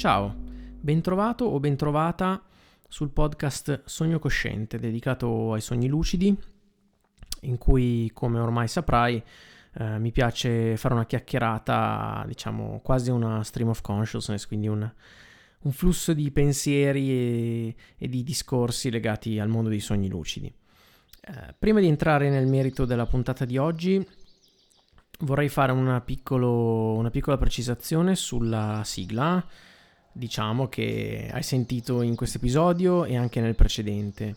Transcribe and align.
Ciao, 0.00 0.34
bentrovato 0.34 1.44
o 1.44 1.60
bentrovata 1.60 2.42
sul 2.88 3.10
podcast 3.10 3.82
Sogno 3.84 4.18
Cosciente, 4.18 4.78
dedicato 4.78 5.52
ai 5.52 5.60
sogni 5.60 5.88
lucidi, 5.88 6.34
in 7.42 7.58
cui, 7.58 8.10
come 8.14 8.38
ormai 8.38 8.66
saprai, 8.66 9.22
eh, 9.74 9.98
mi 9.98 10.10
piace 10.10 10.78
fare 10.78 10.94
una 10.94 11.04
chiacchierata, 11.04 12.24
diciamo 12.26 12.80
quasi 12.82 13.10
una 13.10 13.44
stream 13.44 13.68
of 13.68 13.82
consciousness, 13.82 14.46
quindi 14.46 14.68
un, 14.68 14.90
un 15.60 15.70
flusso 15.70 16.14
di 16.14 16.30
pensieri 16.30 17.10
e, 17.10 17.74
e, 17.98 18.08
di 18.08 18.22
discorsi 18.22 18.90
legati 18.90 19.38
al 19.38 19.48
mondo 19.48 19.68
dei 19.68 19.80
sogni 19.80 20.08
lucidi. 20.08 20.46
Eh, 20.46 21.54
prima 21.58 21.78
di 21.78 21.88
entrare 21.88 22.30
nel 22.30 22.46
merito 22.46 22.86
della 22.86 23.04
puntata 23.04 23.44
di 23.44 23.58
oggi, 23.58 24.02
vorrei 25.18 25.50
fare 25.50 25.72
una, 25.72 26.00
piccolo, 26.00 26.94
una 26.94 27.10
piccola 27.10 27.36
precisazione 27.36 28.16
sulla 28.16 28.80
sigla 28.82 29.46
diciamo, 30.12 30.68
che 30.68 31.30
hai 31.32 31.42
sentito 31.42 32.02
in 32.02 32.16
questo 32.16 32.38
episodio 32.38 33.04
e 33.04 33.16
anche 33.16 33.40
nel 33.40 33.54
precedente. 33.54 34.36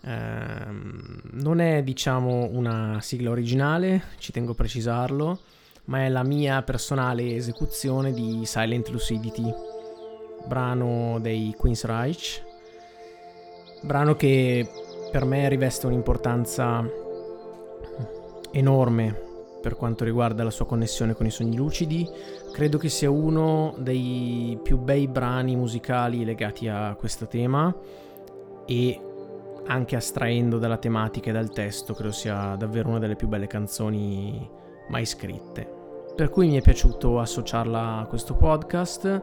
Um, 0.00 1.20
non 1.32 1.60
è, 1.60 1.82
diciamo, 1.82 2.48
una 2.52 2.98
sigla 3.00 3.30
originale, 3.30 4.02
ci 4.18 4.32
tengo 4.32 4.52
a 4.52 4.54
precisarlo, 4.54 5.40
ma 5.84 6.04
è 6.04 6.08
la 6.08 6.22
mia 6.22 6.62
personale 6.62 7.34
esecuzione 7.34 8.12
di 8.12 8.42
Silent 8.44 8.88
Lucidity, 8.88 9.52
brano 10.46 11.18
dei 11.20 11.54
Queen's 11.56 11.84
Reich, 11.84 12.42
brano 13.82 14.14
che 14.14 14.68
per 15.10 15.24
me 15.24 15.48
riveste 15.48 15.86
un'importanza 15.86 16.84
enorme 18.52 19.26
per 19.60 19.76
quanto 19.76 20.04
riguarda 20.04 20.44
la 20.44 20.50
sua 20.50 20.66
connessione 20.66 21.14
con 21.14 21.26
i 21.26 21.30
sogni 21.30 21.56
lucidi. 21.56 22.08
Credo 22.58 22.76
che 22.76 22.88
sia 22.88 23.08
uno 23.08 23.72
dei 23.78 24.58
più 24.60 24.78
bei 24.78 25.06
brani 25.06 25.54
musicali 25.54 26.24
legati 26.24 26.66
a 26.66 26.96
questo 26.98 27.28
tema 27.28 27.72
e 28.66 29.00
anche 29.66 29.94
astraendo 29.94 30.58
dalla 30.58 30.76
tematica 30.76 31.30
e 31.30 31.32
dal 31.32 31.50
testo, 31.50 31.94
credo 31.94 32.10
sia 32.10 32.56
davvero 32.56 32.88
una 32.88 32.98
delle 32.98 33.14
più 33.14 33.28
belle 33.28 33.46
canzoni 33.46 34.50
mai 34.88 35.06
scritte. 35.06 35.72
Per 36.16 36.30
cui 36.30 36.48
mi 36.48 36.56
è 36.56 36.60
piaciuto 36.60 37.20
associarla 37.20 37.98
a 37.98 38.06
questo 38.06 38.34
podcast 38.34 39.22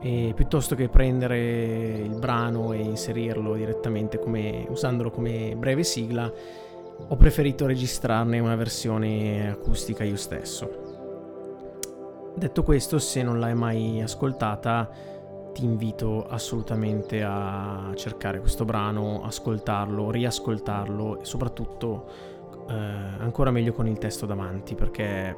e 0.00 0.32
piuttosto 0.34 0.74
che 0.74 0.88
prendere 0.88 2.00
il 2.02 2.16
brano 2.18 2.72
e 2.72 2.78
inserirlo 2.78 3.54
direttamente 3.54 4.18
come, 4.18 4.66
usandolo 4.68 5.12
come 5.12 5.54
breve 5.56 5.84
sigla, 5.84 6.28
ho 7.06 7.16
preferito 7.16 7.66
registrarne 7.66 8.40
una 8.40 8.56
versione 8.56 9.48
acustica 9.48 10.02
io 10.02 10.16
stesso. 10.16 10.83
Detto 12.36 12.64
questo, 12.64 12.98
se 12.98 13.22
non 13.22 13.38
l'hai 13.38 13.54
mai 13.54 14.02
ascoltata, 14.02 14.90
ti 15.52 15.64
invito 15.64 16.26
assolutamente 16.26 17.22
a 17.22 17.92
cercare 17.94 18.40
questo 18.40 18.64
brano, 18.64 19.22
ascoltarlo, 19.22 20.10
riascoltarlo 20.10 21.20
e 21.20 21.24
soprattutto 21.24 22.32
eh, 22.68 22.72
ancora 22.72 23.52
meglio 23.52 23.72
con 23.72 23.86
il 23.86 23.98
testo 23.98 24.26
davanti 24.26 24.74
perché 24.74 25.36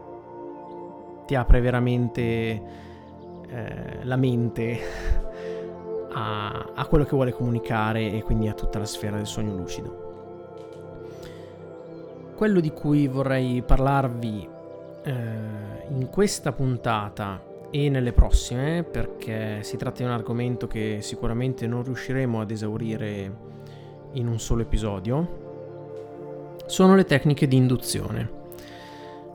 ti 1.27 1.35
apre 1.35 1.61
veramente 1.61 2.63
eh, 3.47 3.99
la 4.03 4.17
mente 4.17 4.79
a, 6.13 6.73
a 6.75 6.87
quello 6.87 7.05
che 7.05 7.15
vuole 7.15 7.33
comunicare 7.33 8.11
e 8.11 8.23
quindi 8.23 8.49
a 8.49 8.55
tutta 8.55 8.79
la 8.79 8.87
sfera 8.87 9.17
del 9.17 9.27
sogno 9.27 9.55
lucido. 9.55 10.05
Quello 12.35 12.61
di 12.61 12.71
cui 12.71 13.07
vorrei 13.07 13.63
parlarvi 13.63 14.55
eh, 15.07 15.13
in 15.89 16.09
questa 16.11 16.53
puntata 16.53 17.43
e 17.71 17.89
nelle 17.89 18.13
prossime, 18.13 18.83
perché 18.83 19.63
si 19.63 19.77
tratta 19.77 19.99
di 19.99 20.05
un 20.05 20.11
argomento 20.11 20.67
che 20.67 20.99
sicuramente 21.01 21.67
non 21.67 21.83
riusciremo 21.83 22.41
ad 22.41 22.51
esaurire 22.51 23.45
in 24.13 24.29
un 24.29 24.39
solo 24.39 24.63
episodio, 24.63 26.57
sono 26.67 26.95
le 26.95 27.05
tecniche 27.05 27.49
di 27.49 27.57
induzione. 27.57 28.45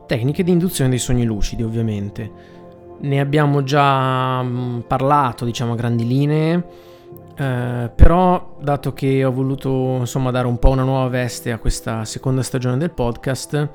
Tecniche 0.05 0.43
di 0.43 0.51
induzione 0.51 0.89
dei 0.89 0.99
sogni 0.99 1.23
lucidi, 1.23 1.63
ovviamente. 1.63 2.59
Ne 2.99 3.19
abbiamo 3.19 3.63
già 3.63 4.43
mm, 4.43 4.81
parlato, 4.81 5.45
diciamo 5.45 5.73
a 5.73 5.75
grandi 5.75 6.05
linee 6.05 6.89
eh, 7.41 7.89
però, 7.95 8.55
dato 8.59 8.93
che 8.93 9.23
ho 9.23 9.31
voluto 9.31 9.97
insomma 9.99 10.29
dare 10.31 10.45
un 10.45 10.59
po' 10.59 10.69
una 10.69 10.83
nuova 10.83 11.07
veste 11.07 11.51
a 11.51 11.57
questa 11.57 12.05
seconda 12.05 12.43
stagione 12.43 12.77
del 12.77 12.91
podcast, 12.91 13.69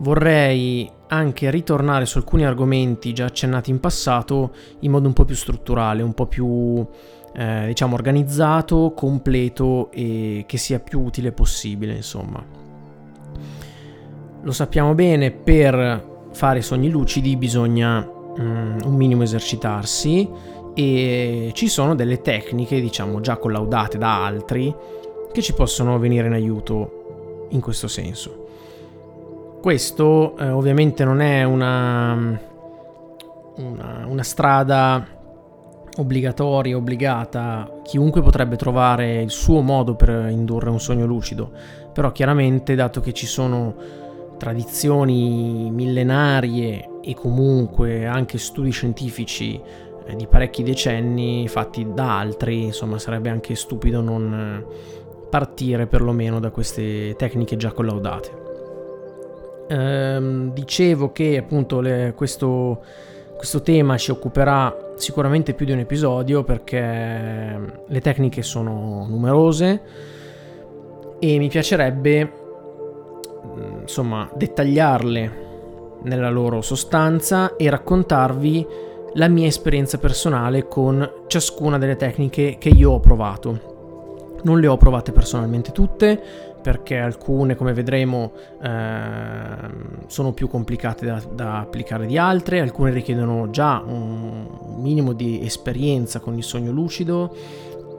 vorrei 0.00 0.90
anche 1.08 1.50
ritornare 1.50 2.06
su 2.06 2.18
alcuni 2.18 2.44
argomenti 2.44 3.12
già 3.12 3.26
accennati 3.26 3.70
in 3.70 3.80
passato 3.80 4.52
in 4.80 4.90
modo 4.90 5.08
un 5.08 5.12
po' 5.12 5.24
più 5.24 5.34
strutturale, 5.34 6.02
un 6.02 6.14
po' 6.14 6.26
più 6.26 6.86
eh, 7.34 7.64
diciamo 7.66 7.94
organizzato, 7.94 8.92
completo 8.94 9.90
e 9.90 10.44
che 10.46 10.56
sia 10.56 10.78
più 10.78 11.00
utile 11.00 11.32
possibile, 11.32 11.94
insomma. 11.94 12.44
Lo 14.42 14.52
sappiamo 14.52 14.94
bene, 14.94 15.30
per 15.32 16.08
fare 16.32 16.62
sogni 16.62 16.88
lucidi 16.88 17.36
bisogna 17.36 18.00
mm, 18.00 18.78
un 18.84 18.94
minimo 18.94 19.22
esercitarsi 19.22 20.28
e 20.74 21.50
ci 21.52 21.68
sono 21.68 21.94
delle 21.94 22.20
tecniche, 22.20 22.80
diciamo, 22.80 23.20
già 23.20 23.36
collaudate 23.36 23.98
da 23.98 24.24
altri 24.24 24.74
che 25.32 25.42
ci 25.42 25.52
possono 25.52 25.98
venire 25.98 26.28
in 26.28 26.32
aiuto 26.32 27.46
in 27.50 27.60
questo 27.60 27.88
senso. 27.88 28.48
Questo 29.60 30.38
eh, 30.38 30.48
ovviamente 30.48 31.04
non 31.04 31.20
è 31.20 31.44
una, 31.44 32.40
una, 33.56 34.06
una 34.06 34.22
strada 34.22 35.06
obbligatoria, 35.98 36.78
obbligata, 36.78 37.80
chiunque 37.82 38.22
potrebbe 38.22 38.56
trovare 38.56 39.20
il 39.20 39.30
suo 39.30 39.60
modo 39.60 39.96
per 39.96 40.28
indurre 40.30 40.70
un 40.70 40.80
sogno 40.80 41.04
lucido, 41.04 41.52
però 41.92 42.10
chiaramente 42.10 42.74
dato 42.74 43.02
che 43.02 43.12
ci 43.12 43.26
sono 43.26 43.74
tradizioni 44.38 45.68
millenarie 45.70 47.00
e 47.02 47.14
comunque 47.14 48.06
anche 48.06 48.38
studi 48.38 48.70
scientifici 48.70 49.60
eh, 50.06 50.16
di 50.16 50.26
parecchi 50.26 50.62
decenni 50.62 51.46
fatti 51.48 51.86
da 51.92 52.18
altri, 52.18 52.64
insomma 52.64 52.98
sarebbe 52.98 53.28
anche 53.28 53.54
stupido 53.54 54.00
non 54.00 54.32
eh, 54.32 55.28
partire 55.28 55.86
perlomeno 55.86 56.40
da 56.40 56.50
queste 56.50 57.14
tecniche 57.18 57.56
già 57.56 57.72
collaudate. 57.72 58.49
Ehm, 59.70 60.52
dicevo 60.52 61.12
che 61.12 61.38
appunto 61.38 61.80
le, 61.80 62.12
questo, 62.16 62.82
questo 63.36 63.62
tema 63.62 63.96
ci 63.96 64.10
occuperà 64.10 64.94
sicuramente 64.96 65.54
più 65.54 65.64
di 65.64 65.70
un 65.70 65.78
episodio 65.78 66.42
perché 66.42 66.78
le 67.86 68.00
tecniche 68.00 68.42
sono 68.42 69.06
numerose 69.08 69.80
e 71.20 71.38
mi 71.38 71.48
piacerebbe 71.48 72.32
insomma 73.82 74.28
dettagliarle 74.34 75.48
nella 76.02 76.30
loro 76.30 76.62
sostanza 76.62 77.54
e 77.54 77.70
raccontarvi 77.70 78.66
la 79.14 79.28
mia 79.28 79.46
esperienza 79.46 79.98
personale 79.98 80.66
con 80.66 81.08
ciascuna 81.28 81.78
delle 81.78 81.96
tecniche 81.96 82.56
che 82.58 82.70
io 82.70 82.90
ho 82.90 83.00
provato. 83.00 83.79
Non 84.42 84.60
le 84.60 84.66
ho 84.66 84.76
provate 84.76 85.12
personalmente 85.12 85.72
tutte 85.72 86.48
perché 86.60 86.98
alcune, 86.98 87.56
come 87.56 87.72
vedremo, 87.72 88.32
eh, 88.62 88.68
sono 90.06 90.32
più 90.32 90.48
complicate 90.48 91.06
da, 91.06 91.22
da, 91.32 91.58
applicare 91.60 92.06
di 92.06 92.18
altre, 92.18 92.60
alcune 92.60 92.90
richiedono 92.90 93.50
già 93.50 93.82
un 93.84 94.46
minimo 94.78 95.12
di 95.12 95.44
esperienza 95.44 96.20
con 96.20 96.36
il 96.36 96.44
sogno 96.44 96.70
lucido, 96.70 97.34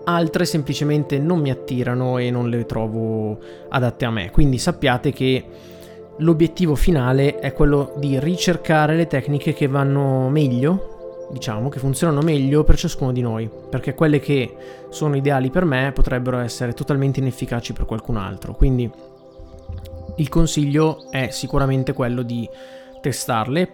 altre 0.04 0.46
semplicemente 0.46 1.18
non 1.18 1.40
mi 1.40 1.50
attirano 1.50 2.18
e 2.18 2.30
non 2.30 2.50
le 2.50 2.66
trovo 2.66 3.40
adatte 3.70 4.06
a 4.06 4.12
me. 4.12 4.32
Quindi 4.32 4.58
sappiate 4.58 5.12
che 5.12 5.46
l'obiettivo 6.18 6.76
finale 6.76 7.40
è 7.40 7.54
quello 7.54 7.94
di 7.98 8.20
ricercare 8.20 8.96
le 8.96 9.08
tecniche 9.08 9.54
che 9.54 9.68
vanno 9.68 10.30
meglio 10.30 10.91
diciamo, 11.32 11.70
che 11.70 11.80
funzionano 11.80 12.22
meglio 12.22 12.64
per 12.64 12.78
ciascuno 12.78 13.12
di 13.12 13.22
noi, 13.22 13.50
perché 13.70 13.94
quelle 13.94 14.20
che 14.20 14.56
sono 14.90 15.16
ideali 15.16 15.50
per 15.50 15.66
me 15.66 15.92
potrebbero 15.94 16.38
essere 16.40 16.74
totalmente 16.74 17.20
inefficaci 17.20 17.74
per 17.74 17.86
qualcun 17.86 18.18
altro. 18.18 18.54
Quindi 18.54 18.90
il 20.18 20.30
consiglio 20.30 21.10
è 21.10 21.30
sicuramente 21.30 21.94
quello 21.94 22.22
di 22.22 22.48
testarle 23.00 23.74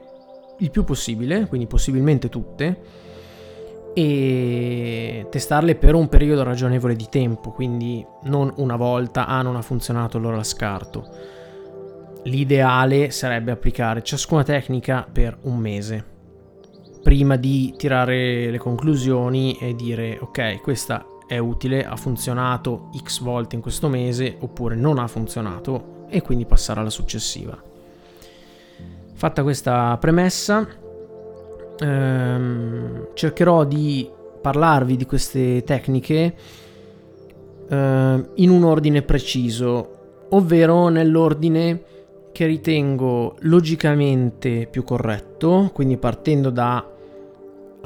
il 0.60 0.72
più 0.72 0.84
possibile, 0.84 1.48
quindi 1.48 1.68
possibilmente 1.68 2.30
tutte, 2.30 3.06
e 3.94 5.26
testarle 5.30 5.76
per 5.76 5.96
un 5.96 6.08
periodo 6.08 6.44
ragionevole 6.44 6.96
di 6.96 7.08
tempo, 7.10 7.52
quindi 7.52 8.06
non 8.24 8.54
una 8.58 8.76
volta, 8.76 9.26
ah 9.26 9.42
non 9.42 9.56
ha 9.56 9.62
funzionato, 9.62 10.18
allora 10.18 10.36
la 10.36 10.44
scarto. 10.44 11.36
L'ideale 12.24 13.10
sarebbe 13.10 13.52
applicare 13.52 14.04
ciascuna 14.04 14.44
tecnica 14.44 15.08
per 15.12 15.38
un 15.42 15.58
mese, 15.58 16.06
prima 17.08 17.38
di 17.38 17.74
tirare 17.78 18.52
le 18.52 18.58
conclusioni 18.58 19.58
e 19.62 19.76
dire 19.76 20.18
ok, 20.20 20.60
questa 20.62 21.06
è 21.26 21.38
utile, 21.38 21.86
ha 21.86 21.96
funzionato 21.96 22.90
x 23.02 23.22
volte 23.22 23.56
in 23.56 23.62
questo 23.62 23.88
mese 23.88 24.36
oppure 24.38 24.76
non 24.76 25.00
ha 25.00 25.08
funzionato 25.08 26.06
e 26.10 26.22
quindi 26.22 26.46
passare 26.46 26.82
alla 26.82 26.90
successiva. 26.90 27.58
Fatta 29.14 29.42
questa 29.42 29.96
premessa, 30.02 30.68
ehm, 31.80 33.08
cercherò 33.14 33.64
di 33.64 34.10
parlarvi 34.42 34.98
di 34.98 35.06
queste 35.06 35.64
tecniche 35.64 36.36
eh, 37.70 38.30
in 38.34 38.50
un 38.50 38.64
ordine 38.66 39.02
preciso, 39.02 40.26
ovvero 40.32 40.90
nell'ordine 40.90 41.84
che 42.34 42.46
ritengo 42.46 43.38
logicamente 43.44 44.68
più 44.70 44.84
corretto, 44.84 45.72
quindi 45.74 45.96
partendo 45.96 46.50
da 46.50 46.96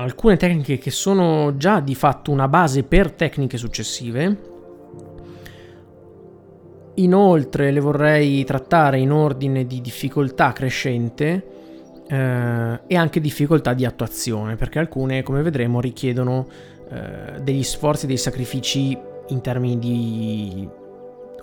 alcune 0.02 0.38
tecniche 0.38 0.78
che 0.78 0.92
sono 0.92 1.56
già 1.58 1.80
di 1.80 1.96
fatto 1.96 2.32
una 2.32 2.48
base 2.48 2.84
per 2.84 3.12
tecniche 3.12 3.58
successive. 3.58 4.50
Inoltre 6.96 7.72
le 7.72 7.80
vorrei 7.80 8.44
trattare 8.44 9.00
in 9.00 9.12
ordine 9.12 9.66
di 9.66 9.80
difficoltà 9.80 10.52
crescente 10.52 11.46
eh, 12.08 12.80
e 12.86 12.96
anche 12.96 13.22
difficoltà 13.22 13.74
di 13.74 13.86
attuazione, 13.86 14.56
perché 14.56 14.80
alcune, 14.80 15.24
come 15.24 15.42
vedremo, 15.42 15.80
richiedono 15.80 16.48
eh, 16.90 17.40
degli 17.42 17.64
sforzi, 17.64 18.08
dei 18.08 18.18
sacrifici 18.18 18.98
in 19.30 19.42
termini 19.42 19.80
di 19.80 20.68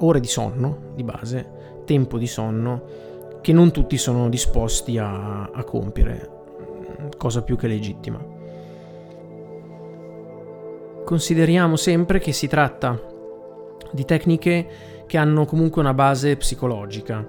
ore 0.00 0.20
di 0.20 0.26
sonno 0.26 0.92
di 0.94 1.02
base, 1.02 1.48
tempo 1.86 2.18
di 2.18 2.26
sonno, 2.26 2.82
che 3.40 3.52
non 3.52 3.70
tutti 3.70 3.96
sono 3.96 4.28
disposti 4.28 4.98
a, 4.98 5.44
a 5.44 5.64
compiere, 5.64 6.28
cosa 7.16 7.42
più 7.42 7.56
che 7.56 7.66
legittima. 7.66 8.27
Consideriamo 11.08 11.76
sempre 11.76 12.18
che 12.18 12.32
si 12.32 12.48
tratta 12.48 13.00
di 13.92 14.04
tecniche 14.04 14.66
che 15.06 15.16
hanno 15.16 15.46
comunque 15.46 15.80
una 15.80 15.94
base 15.94 16.36
psicologica, 16.36 17.26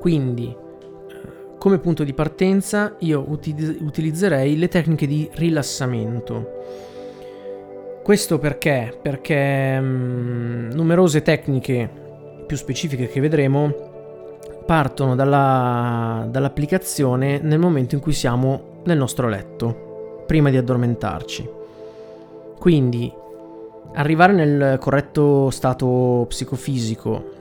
quindi 0.00 0.48
eh, 0.48 1.56
come 1.56 1.78
punto 1.78 2.02
di 2.02 2.12
partenza 2.12 2.96
io 2.98 3.24
utilizzerei 3.28 4.58
le 4.58 4.66
tecniche 4.66 5.06
di 5.06 5.30
rilassamento. 5.34 6.64
Questo 8.02 8.40
perché? 8.40 8.98
Perché 9.00 9.78
mh, 9.78 9.86
mm, 9.86 10.70
numerose 10.72 11.22
tecniche 11.22 11.88
più 12.48 12.56
specifiche 12.56 13.06
che 13.06 13.20
vedremo 13.20 14.40
partono 14.66 15.14
dalla, 15.14 16.26
dall'applicazione 16.28 17.38
nel 17.38 17.60
momento 17.60 17.94
in 17.94 18.00
cui 18.00 18.12
siamo 18.12 18.80
nel 18.86 18.98
nostro 18.98 19.28
letto, 19.28 20.24
prima 20.26 20.50
di 20.50 20.56
addormentarci. 20.56 21.53
Quindi 22.64 23.12
arrivare 23.92 24.32
nel 24.32 24.78
corretto 24.78 25.50
stato 25.50 26.24
psicofisico 26.26 27.32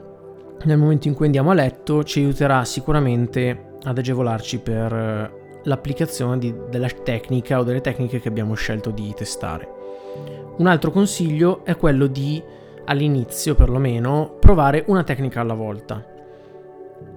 nel 0.65 0.77
momento 0.77 1.07
in 1.07 1.13
cui 1.13 1.27
andiamo 1.27 1.51
a 1.51 1.53
letto 1.53 2.03
ci 2.03 2.19
aiuterà 2.19 2.65
sicuramente 2.65 3.75
ad 3.83 3.97
agevolarci 3.97 4.59
per 4.59 5.61
l'applicazione 5.63 6.37
di, 6.39 6.53
della 6.69 6.89
tecnica 6.89 7.59
o 7.59 7.63
delle 7.63 7.79
tecniche 7.79 8.19
che 8.19 8.27
abbiamo 8.27 8.53
scelto 8.55 8.89
di 8.89 9.13
testare. 9.15 9.65
Un 10.57 10.67
altro 10.67 10.91
consiglio 10.91 11.63
è 11.63 11.77
quello 11.77 12.07
di, 12.07 12.43
all'inizio 12.83 13.55
perlomeno, 13.55 14.35
provare 14.41 14.83
una 14.87 15.05
tecnica 15.05 15.39
alla 15.39 15.53
volta 15.53 16.05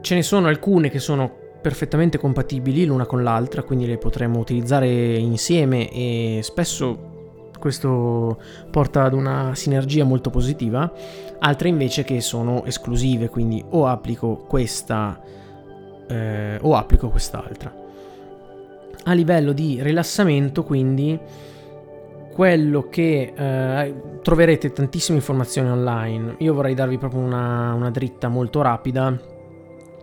Ce 0.00 0.14
ne 0.14 0.22
sono 0.22 0.46
alcune 0.46 0.90
che 0.90 1.00
sono 1.00 1.28
perfettamente 1.60 2.18
compatibili 2.18 2.86
l'una 2.86 3.04
con 3.04 3.24
l'altra, 3.24 3.64
quindi 3.64 3.84
le 3.84 3.98
potremmo 3.98 4.38
utilizzare 4.38 4.86
insieme 5.16 5.90
e 5.90 6.38
spesso 6.44 7.15
questo 7.58 8.40
porta 8.70 9.04
ad 9.04 9.14
una 9.14 9.54
sinergia 9.54 10.04
molto 10.04 10.30
positiva, 10.30 10.92
altre 11.38 11.68
invece 11.68 12.04
che 12.04 12.20
sono 12.20 12.64
esclusive, 12.64 13.28
quindi 13.28 13.64
o 13.70 13.86
applico 13.86 14.44
questa 14.48 15.20
eh, 16.08 16.58
o 16.60 16.74
applico 16.74 17.08
quest'altra. 17.08 17.84
A 19.04 19.12
livello 19.12 19.52
di 19.52 19.78
rilassamento, 19.82 20.64
quindi, 20.64 21.18
quello 22.32 22.88
che 22.88 23.32
eh, 23.34 23.94
troverete 24.22 24.72
tantissime 24.72 25.18
informazioni 25.18 25.70
online, 25.70 26.34
io 26.38 26.54
vorrei 26.54 26.74
darvi 26.74 26.98
proprio 26.98 27.20
una, 27.20 27.72
una 27.72 27.90
dritta 27.90 28.28
molto 28.28 28.62
rapida. 28.62 29.34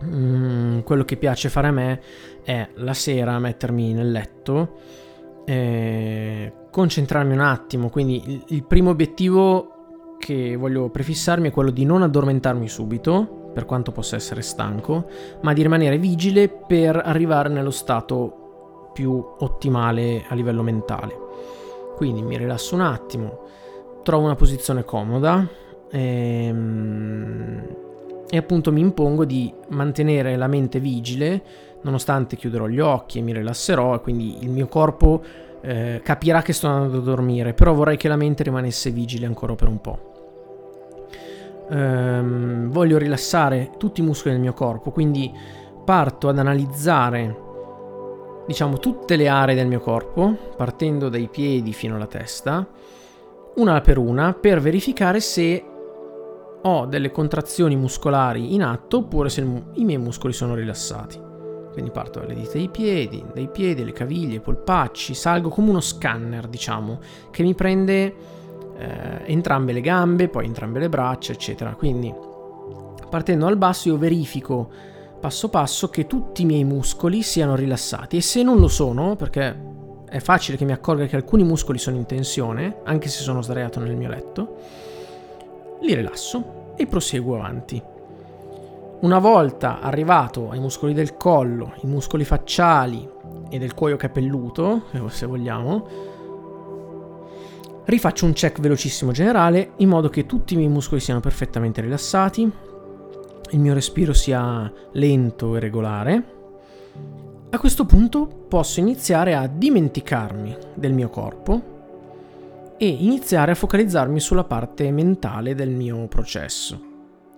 Mm, 0.05 0.79
quello 0.79 1.05
che 1.05 1.17
piace 1.17 1.50
fare 1.50 1.67
a 1.67 1.71
me 1.71 2.01
è 2.44 2.67
la 2.75 2.94
sera 2.94 3.39
mettermi 3.39 3.94
nel 3.94 4.11
letto, 4.11 4.79
eh, 5.45 6.51
concentrarmi 6.74 7.34
un 7.34 7.40
attimo, 7.40 7.90
quindi 7.90 8.44
il, 8.48 8.64
primo 8.64 8.90
obiettivo 8.90 10.16
che 10.18 10.56
voglio 10.56 10.90
prefissarmi 10.90 11.50
è 11.50 11.52
quello 11.52 11.70
di 11.70 11.86
non 11.86 12.02
addormentarmi 12.02 12.68
subito, 12.68 13.52
per 13.54 13.66
quanto 13.66 13.92
possa 13.92 14.16
essere 14.16 14.42
stanco, 14.42 15.06
ma 15.42 15.54
di 15.54 15.62
rimanere 15.62 16.00
vigile 16.00 16.50
per 16.50 17.00
arrivare 17.06 17.50
nello 17.50 17.70
stato 17.70 18.90
più 18.92 19.24
ottimale 19.38 20.25
a 20.28 20.34
livello 20.34 20.64
mentale. 20.64 21.16
Quindi 21.96 22.24
mi 22.24 22.40
rilasso 22.40 22.74
un 22.74 22.81
attimo, 22.81 23.42
trovo 24.02 24.25
una 24.25 24.36
posizione 24.36 24.84
comoda, 24.84 25.48
ehm, 25.92 27.68
e 28.31 28.38
appunto 28.38 28.72
mi 28.72 28.81
impongo 28.81 29.25
di 29.25 29.54
mantenere 29.68 30.36
la 30.38 30.48
mente 30.48 30.80
vigile 30.80 31.44
nonostante 31.84 32.36
chiuderò 32.36 32.66
gli 32.68 32.80
occhi 32.80 33.20
e 33.20 33.22
mi 33.22 33.34
rilasserò 33.34 34.02
quindi 34.02 34.38
il 34.42 34.50
mio 34.50 34.68
corpo 34.68 35.22
eh, 35.63 36.01
capirà 36.04 36.42
che 36.42 36.51
sto 36.51 36.68
andando 36.68 36.98
a 36.98 37.01
dormire, 37.01 37.54
però 37.54 37.74
vorrei 37.74 37.95
che 37.95 38.10
la 38.10 38.18
mente 38.18 38.44
rimanesse 38.44 38.92
vigile 38.92 39.25
ancora 39.25 39.56
per 39.56 39.68
un 39.69 39.80
po'. 39.80 40.12
Ehm, 41.69 42.69
voglio 42.69 42.98
rilassare 42.98 43.71
tutti 43.77 44.01
i 44.01 44.04
muscoli 44.04 44.33
del 44.33 44.44
mio 44.44 44.54
corpo, 44.54 44.92
quindi 44.92 45.31
parto 45.86 46.27
ad 46.27 46.38
analizzare 46.38 47.42
diciamo 48.45 48.77
tutte 48.77 49.15
le 49.15 49.30
aree 49.30 49.56
del 49.56 49.68
mio 49.68 49.80
corpo, 49.80 50.36
partendo 50.57 51.07
dai 51.07 51.30
piedi 51.30 51.71
fino 51.71 51.95
alla 51.95 52.07
testa, 52.07 52.68
una 53.56 53.80
per 53.80 53.98
una, 53.98 54.33
per 54.33 54.60
verificare 54.60 55.21
se 55.21 55.65
ho 56.62 56.86
delle 56.86 57.12
contrazioni 57.12 57.75
muscolari 57.75 58.53
in 58.53 58.63
atto 58.63 58.98
oppure 58.98 59.29
se 59.29 59.41
i 59.74 59.84
miei 59.86 59.98
muscoli 59.98 60.34
sono 60.34 60.55
rilassati. 60.55 61.32
Quindi 61.74 61.92
parto 61.92 62.20
dalle 62.20 62.36
dita 62.36 62.53
dei 62.53 62.70
piedi, 62.70 63.25
dai 63.34 63.50
piedi, 63.50 63.84
le 63.84 63.92
caviglie, 63.92 64.36
i 64.36 64.39
polpacci, 64.39 65.15
salgo 65.15 65.50
come 65.50 65.72
uno 65.72 65.82
scanner, 65.82 66.48
diciamo, 66.48 67.00
che 67.32 67.42
mi 67.42 67.56
prende 67.56 68.15
eh, 68.77 69.22
entrambe 69.25 69.74
le 69.74 69.82
gambe, 69.82 70.30
poi 70.30 70.46
entrambe 70.46 70.80
le 70.80 70.88
braccia, 70.88 71.32
eccetera. 71.32 71.74
Quindi 71.74 72.13
partendo 73.10 73.46
dal 73.46 73.58
basso 73.58 73.89
io 73.89 73.98
verifico 73.98 74.70
passo 75.20 75.50
passo 75.50 75.89
che 75.89 76.06
tutti 76.06 76.42
i 76.42 76.46
miei 76.46 76.63
muscoli 76.63 77.22
siano 77.22 77.56
rilassati 77.56 78.18
e 78.18 78.22
se 78.22 78.44
non 78.44 78.60
lo 78.60 78.68
sono, 78.68 79.15
perché 79.15 79.72
è 80.10 80.20
facile 80.20 80.58
che 80.58 80.65
mi 80.65 80.74
accorga 80.74 81.06
che 81.06 81.15
alcuni 81.15 81.44
muscoli 81.44 81.77
sono 81.77 81.98
in 81.98 82.06
tensione, 82.06 82.82
anche 82.84 83.10
se 83.10 83.22
sono 83.22 83.42
sdraiato 83.42 83.80
nel 83.80 83.96
mio 83.96 84.10
letto, 84.10 84.58
li 85.82 85.96
rilasso 85.96 86.74
e 86.75 86.86
proseguo 86.88 87.36
avanti. 87.36 87.92
Una 89.03 89.19
volta 89.19 89.81
arrivato 89.81 90.50
ai 90.50 90.62
muscoli 90.62 90.93
del 90.93 91.17
collo, 91.17 91.74
i 91.81 91.88
muscoli 91.88 92.24
facciali 92.24 93.05
e 93.50 93.60
del 93.60 93.74
cuoio 93.74 93.98
capelluto, 93.98 94.83
se 95.07 95.25
vogliamo, 95.25 95.88
rifaccio 97.83 98.25
un 98.25 98.31
check 98.31 98.62
velocissimo 98.62 99.12
generale 99.12 99.74
in 99.77 99.89
modo 99.89 100.07
che 100.07 100.25
tutti 100.25 100.53
i 100.53 100.55
miei 100.55 100.69
muscoli 100.69 101.01
siano 101.01 101.19
perfettamente 101.19 101.81
rilassati, 101.81 102.50
il 103.50 103.60
mio 103.60 103.74
respiro 103.74 104.13
sia 104.13 104.72
lento 104.93 105.57
e 105.57 105.60
regolare. 105.60 106.24
A 107.50 107.60
questo 107.60 107.86
punto 107.86 108.25
posso 108.48 108.79
iniziare 108.79 109.36
a 109.36 109.48
dimenticarmi 109.48 110.57
del 110.75 110.93
mio 110.93 111.10
corpo 111.10 111.62
e 112.77 112.88
iniziare 112.88 113.51
a 113.51 113.55
focalizzarmi 113.55 114.22
sulla 114.22 114.45
parte 114.45 114.89
mentale 114.91 115.55
del 115.55 115.72
mio 115.72 116.07
processo. 116.07 116.91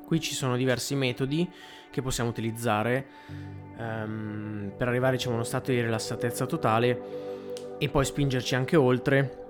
Qui 0.06 0.20
ci 0.20 0.36
sono 0.36 0.56
diversi 0.56 0.96
metodi 0.96 1.50
che 1.90 2.02
possiamo 2.02 2.30
utilizzare 2.30 3.06
um, 3.78 4.72
per 4.78 4.88
arrivare 4.88 5.16
diciamo, 5.16 5.34
a 5.34 5.38
uno 5.38 5.46
stato 5.46 5.72
di 5.72 5.82
rilassatezza 5.82 6.46
totale 6.46 7.24
e 7.78 7.90
poi 7.90 8.06
spingerci 8.06 8.54
anche 8.54 8.76
oltre, 8.76 9.46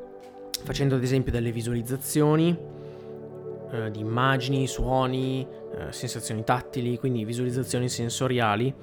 facendo 0.64 0.96
ad 0.96 1.04
esempio 1.04 1.32
delle 1.32 1.52
visualizzazioni 1.52 2.56
uh, 2.56 3.90
di 3.90 4.00
immagini, 4.00 4.68
suoni, 4.68 5.46
uh, 5.46 5.92
sensazioni 5.92 6.44
tattili, 6.44 6.98
quindi 6.98 7.26
visualizzazioni 7.26 7.90
sensoriali 7.90 8.74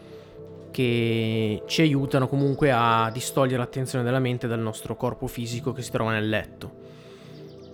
che 0.70 1.62
ci 1.66 1.82
aiutano 1.82 2.26
comunque 2.26 2.72
a 2.72 3.10
distogliere 3.12 3.58
l'attenzione 3.58 4.02
della 4.02 4.18
mente 4.18 4.48
dal 4.48 4.58
nostro 4.58 4.96
corpo 4.96 5.26
fisico 5.26 5.72
che 5.72 5.82
si 5.82 5.90
trova 5.90 6.10
nel 6.10 6.28
letto. 6.28 6.80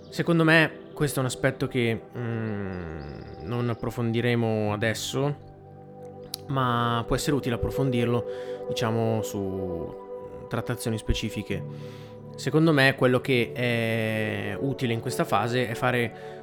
Secondo 0.09 0.43
me 0.43 0.87
questo 0.93 1.19
è 1.19 1.21
un 1.21 1.27
aspetto 1.27 1.67
che 1.67 2.01
mm, 2.15 3.28
non 3.49 3.69
approfondiremo 3.69 4.71
adesso, 4.71 5.47
ma 6.47 7.03
può 7.05 7.15
essere 7.15 7.35
utile 7.35 7.55
approfondirlo, 7.55 8.25
diciamo, 8.67 9.21
su 9.21 10.47
trattazioni 10.47 10.97
specifiche. 10.97 11.63
Secondo 12.35 12.71
me 12.71 12.95
quello 12.95 13.19
che 13.19 13.51
è 13.51 14.57
utile 14.59 14.93
in 14.93 15.01
questa 15.01 15.25
fase 15.25 15.67
è 15.67 15.73
fare 15.73 16.37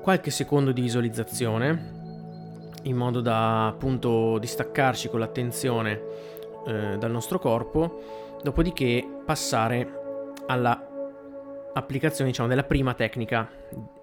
qualche 0.00 0.30
secondo 0.30 0.70
di 0.70 0.82
visualizzazione 0.82 2.02
in 2.82 2.96
modo 2.96 3.20
da 3.20 3.68
appunto 3.68 4.38
distaccarci 4.38 5.08
con 5.08 5.18
l'attenzione 5.18 6.00
eh, 6.66 6.96
dal 6.98 7.10
nostro 7.10 7.38
corpo, 7.38 8.38
dopodiché 8.42 9.02
passare 9.24 10.32
alla 10.46 10.88
applicazione, 11.72 12.30
diciamo, 12.30 12.48
della 12.48 12.64
prima 12.64 12.94
tecnica 12.94 13.50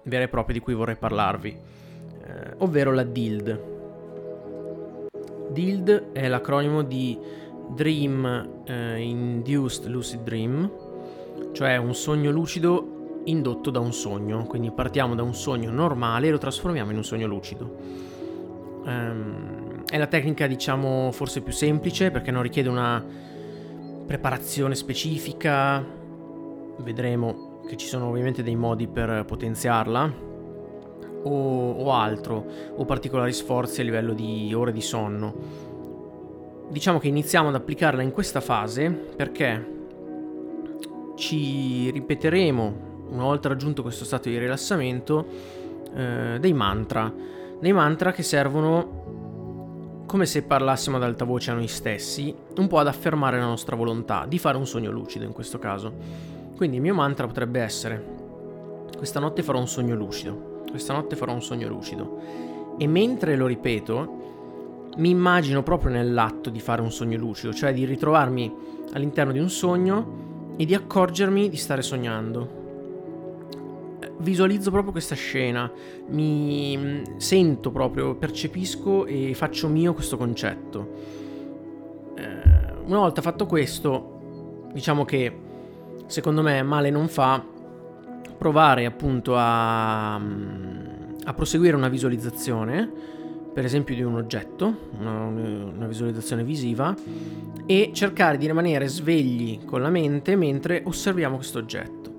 vera 0.02 0.24
e 0.24 0.28
propria 0.28 0.54
di 0.54 0.62
cui 0.62 0.74
vorrei 0.74 0.96
parlarvi, 0.96 1.58
eh, 2.32 2.54
ovvero 2.58 2.92
la 2.92 3.04
DILD. 3.04 3.70
DILD 5.50 6.12
è 6.12 6.28
l'acronimo 6.28 6.82
di 6.82 7.18
Dream 7.68 8.62
eh, 8.64 8.98
Induced 9.00 9.86
Lucid 9.86 10.22
Dream, 10.22 10.70
cioè 11.52 11.76
un 11.76 11.94
sogno 11.94 12.30
lucido 12.30 13.20
indotto 13.24 13.70
da 13.70 13.80
un 13.80 13.92
sogno. 13.92 14.44
Quindi 14.44 14.70
partiamo 14.70 15.14
da 15.14 15.22
un 15.22 15.34
sogno 15.34 15.70
normale 15.70 16.28
e 16.28 16.30
lo 16.30 16.38
trasformiamo 16.38 16.90
in 16.90 16.96
un 16.96 17.04
sogno 17.04 17.26
lucido. 17.26 17.76
Um, 18.84 19.84
è 19.84 19.98
la 19.98 20.06
tecnica, 20.06 20.46
diciamo, 20.46 21.10
forse 21.12 21.42
più 21.42 21.52
semplice 21.52 22.10
perché 22.10 22.30
non 22.30 22.42
richiede 22.42 22.68
una 22.68 23.04
preparazione 24.06 24.74
specifica. 24.74 25.84
Vedremo 26.78 27.60
che 27.66 27.76
ci 27.76 27.86
sono 27.86 28.08
ovviamente 28.08 28.42
dei 28.42 28.56
modi 28.56 28.88
per 28.88 29.24
potenziarla. 29.26 30.31
O, 31.24 31.70
o 31.72 31.92
altro, 31.92 32.44
o 32.76 32.84
particolari 32.84 33.32
sforzi 33.32 33.80
a 33.80 33.84
livello 33.84 34.12
di 34.12 34.52
ore 34.54 34.72
di 34.72 34.80
sonno 34.80 35.70
diciamo 36.72 36.98
che 36.98 37.08
iniziamo 37.08 37.48
ad 37.48 37.54
applicarla 37.54 38.00
in 38.00 38.12
questa 38.12 38.40
fase 38.40 38.90
perché 38.90 39.80
ci 41.16 41.90
ripeteremo, 41.90 42.74
una 43.10 43.24
volta 43.24 43.48
raggiunto 43.48 43.82
questo 43.82 44.04
stato 44.04 44.30
di 44.30 44.38
rilassamento, 44.38 45.26
eh, 45.94 46.38
dei 46.40 46.52
mantra. 46.54 47.12
Dei 47.60 47.72
mantra 47.72 48.10
che 48.10 48.22
servono 48.22 50.04
come 50.06 50.26
se 50.26 50.42
parlassimo 50.42 50.96
ad 50.96 51.02
alta 51.02 51.24
voce 51.24 51.50
a 51.50 51.54
noi 51.54 51.68
stessi, 51.68 52.34
un 52.56 52.66
po' 52.66 52.78
ad 52.78 52.86
affermare 52.86 53.38
la 53.38 53.44
nostra 53.44 53.76
volontà 53.76 54.24
di 54.26 54.38
fare 54.38 54.56
un 54.56 54.66
sogno 54.66 54.90
lucido 54.90 55.24
in 55.24 55.32
questo 55.32 55.58
caso. 55.58 55.92
Quindi 56.56 56.76
il 56.76 56.82
mio 56.82 56.94
mantra 56.94 57.26
potrebbe 57.26 57.60
essere 57.60 58.20
questa 58.96 59.20
notte 59.20 59.42
farò 59.42 59.58
un 59.58 59.68
sogno 59.68 59.94
lucido, 59.94 60.51
questa 60.72 60.94
notte 60.94 61.16
farò 61.16 61.34
un 61.34 61.42
sogno 61.42 61.68
lucido. 61.68 62.18
E 62.78 62.86
mentre 62.86 63.36
lo 63.36 63.46
ripeto, 63.46 64.20
mi 64.96 65.10
immagino 65.10 65.62
proprio 65.62 65.92
nell'atto 65.92 66.48
di 66.48 66.60
fare 66.60 66.80
un 66.80 66.90
sogno 66.90 67.18
lucido, 67.18 67.52
cioè 67.52 67.74
di 67.74 67.84
ritrovarmi 67.84 68.52
all'interno 68.94 69.32
di 69.32 69.38
un 69.38 69.50
sogno 69.50 70.54
e 70.56 70.64
di 70.64 70.74
accorgermi 70.74 71.50
di 71.50 71.56
stare 71.56 71.82
sognando. 71.82 72.60
Visualizzo 74.18 74.70
proprio 74.70 74.92
questa 74.92 75.14
scena, 75.14 75.70
mi 76.08 76.76
mm, 76.76 77.16
sento 77.18 77.70
proprio, 77.70 78.14
percepisco 78.14 79.04
e 79.04 79.34
faccio 79.34 79.68
mio 79.68 79.92
questo 79.92 80.16
concetto. 80.16 80.90
Eh, 82.16 82.82
una 82.86 82.98
volta 82.98 83.20
fatto 83.20 83.44
questo, 83.44 84.68
diciamo 84.72 85.04
che 85.04 85.38
secondo 86.06 86.40
me 86.40 86.62
male 86.62 86.88
non 86.88 87.08
fa 87.08 87.51
provare 88.36 88.84
appunto 88.86 89.34
a, 89.36 90.14
a 90.14 91.34
proseguire 91.34 91.76
una 91.76 91.88
visualizzazione 91.88 93.12
per 93.52 93.64
esempio 93.64 93.94
di 93.94 94.02
un 94.02 94.14
oggetto, 94.14 94.88
una, 94.98 95.24
una, 95.24 95.86
visualizzazione 95.86 96.42
visiva, 96.42 96.94
e 97.66 97.90
cercare 97.92 98.38
di 98.38 98.46
rimanere 98.46 98.86
svegli 98.86 99.64
con 99.64 99.82
la 99.82 99.90
mente 99.90 100.36
mentre 100.36 100.82
osserviamo 100.84 101.36
questo 101.36 101.58
oggetto. 101.58 102.10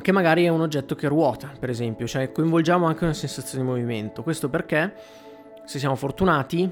Che 0.00 0.12
magari 0.12 0.44
è 0.44 0.48
un 0.48 0.60
oggetto 0.60 0.94
che 0.94 1.08
ruota, 1.08 1.50
per 1.58 1.70
esempio, 1.70 2.06
cioè 2.06 2.30
coinvolgiamo 2.30 2.86
anche 2.86 3.04
una 3.04 3.14
sensazione 3.14 3.64
di 3.64 3.70
movimento. 3.70 4.22
Questo 4.22 4.48
perché, 4.48 4.94
se 5.64 5.78
siamo 5.78 5.96
fortunati, 5.96 6.70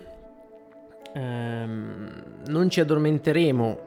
ehm, 1.15 2.23
non 2.47 2.71
ci 2.71 2.81
addormenteremo 2.81 3.79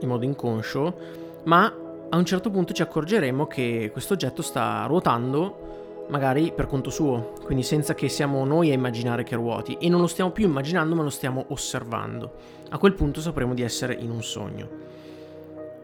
in 0.00 0.08
modo 0.08 0.24
inconscio, 0.24 0.96
ma 1.44 1.83
a 2.14 2.16
un 2.16 2.24
certo 2.24 2.48
punto 2.48 2.72
ci 2.72 2.82
accorgeremo 2.82 3.48
che 3.48 3.90
questo 3.92 4.12
oggetto 4.12 4.40
sta 4.40 4.84
ruotando 4.86 6.06
magari 6.10 6.52
per 6.54 6.66
conto 6.66 6.90
suo, 6.90 7.32
quindi 7.44 7.64
senza 7.64 7.94
che 7.94 8.08
siamo 8.08 8.44
noi 8.44 8.70
a 8.70 8.74
immaginare 8.74 9.24
che 9.24 9.34
ruoti 9.34 9.76
e 9.80 9.88
non 9.88 10.00
lo 10.00 10.06
stiamo 10.06 10.30
più 10.30 10.46
immaginando 10.46 10.94
ma 10.94 11.02
lo 11.02 11.10
stiamo 11.10 11.46
osservando. 11.48 12.32
A 12.70 12.78
quel 12.78 12.92
punto 12.94 13.20
sapremo 13.20 13.52
di 13.52 13.62
essere 13.62 13.94
in 13.94 14.10
un 14.10 14.22
sogno. 14.22 14.68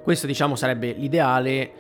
Questo 0.05 0.29
diciamo 0.29 0.55
sarebbe 0.55 0.93
l'ideale, 0.93 1.73